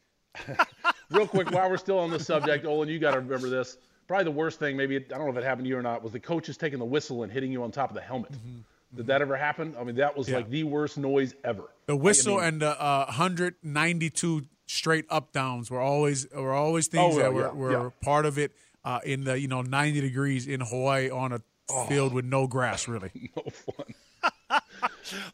[1.11, 3.77] Real quick, while we're still on the subject, Olin, you got to remember this.
[4.07, 6.03] Probably the worst thing, maybe I don't know if it happened to you or not,
[6.03, 8.33] was the coaches taking the whistle and hitting you on top of the helmet.
[8.33, 8.59] Mm-hmm.
[8.95, 9.75] Did that ever happen?
[9.79, 10.29] I mean, that was.
[10.29, 10.37] Yeah.
[10.37, 11.63] like the worst noise ever.
[11.87, 16.87] The whistle I mean- and the uh, 192 straight up downs were always were always
[16.87, 17.89] things Oh, that were, yeah, were yeah.
[18.01, 18.51] part of it
[18.83, 21.87] uh, in the you know 90 degrees in Hawaii on a Oh.
[21.87, 23.11] field with no grass really.
[23.35, 24.61] No fun.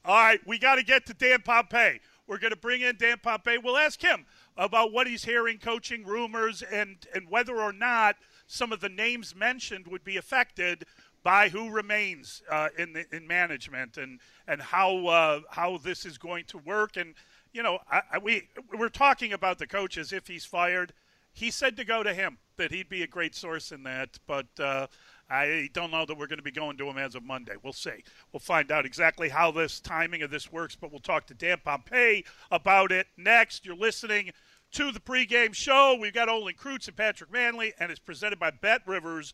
[0.05, 1.99] All right, we got to get to Dan Pompei.
[2.27, 3.57] We're going to bring in Dan Pompei.
[3.61, 4.25] We'll ask him
[4.57, 8.15] about what he's hearing, coaching rumors, and and whether or not
[8.47, 10.85] some of the names mentioned would be affected
[11.23, 16.17] by who remains uh, in the, in management, and and how uh, how this is
[16.17, 16.97] going to work.
[16.97, 17.13] And
[17.53, 18.47] you know, I, I, we
[18.77, 20.93] we're talking about the coach as if he's fired.
[21.33, 24.47] He said to go to him that he'd be a great source in that, but.
[24.59, 24.87] Uh,
[25.33, 27.53] I don't know that we're going to be going to him as of Monday.
[27.63, 28.03] We'll see.
[28.33, 31.59] We'll find out exactly how this timing of this works, but we'll talk to Dan
[31.65, 33.65] Pompei about it next.
[33.65, 34.31] You're listening
[34.73, 35.97] to the pregame show.
[35.99, 39.33] We've got Olin Kreutz and Patrick Mannelly, and it's presented by Bet Rivers,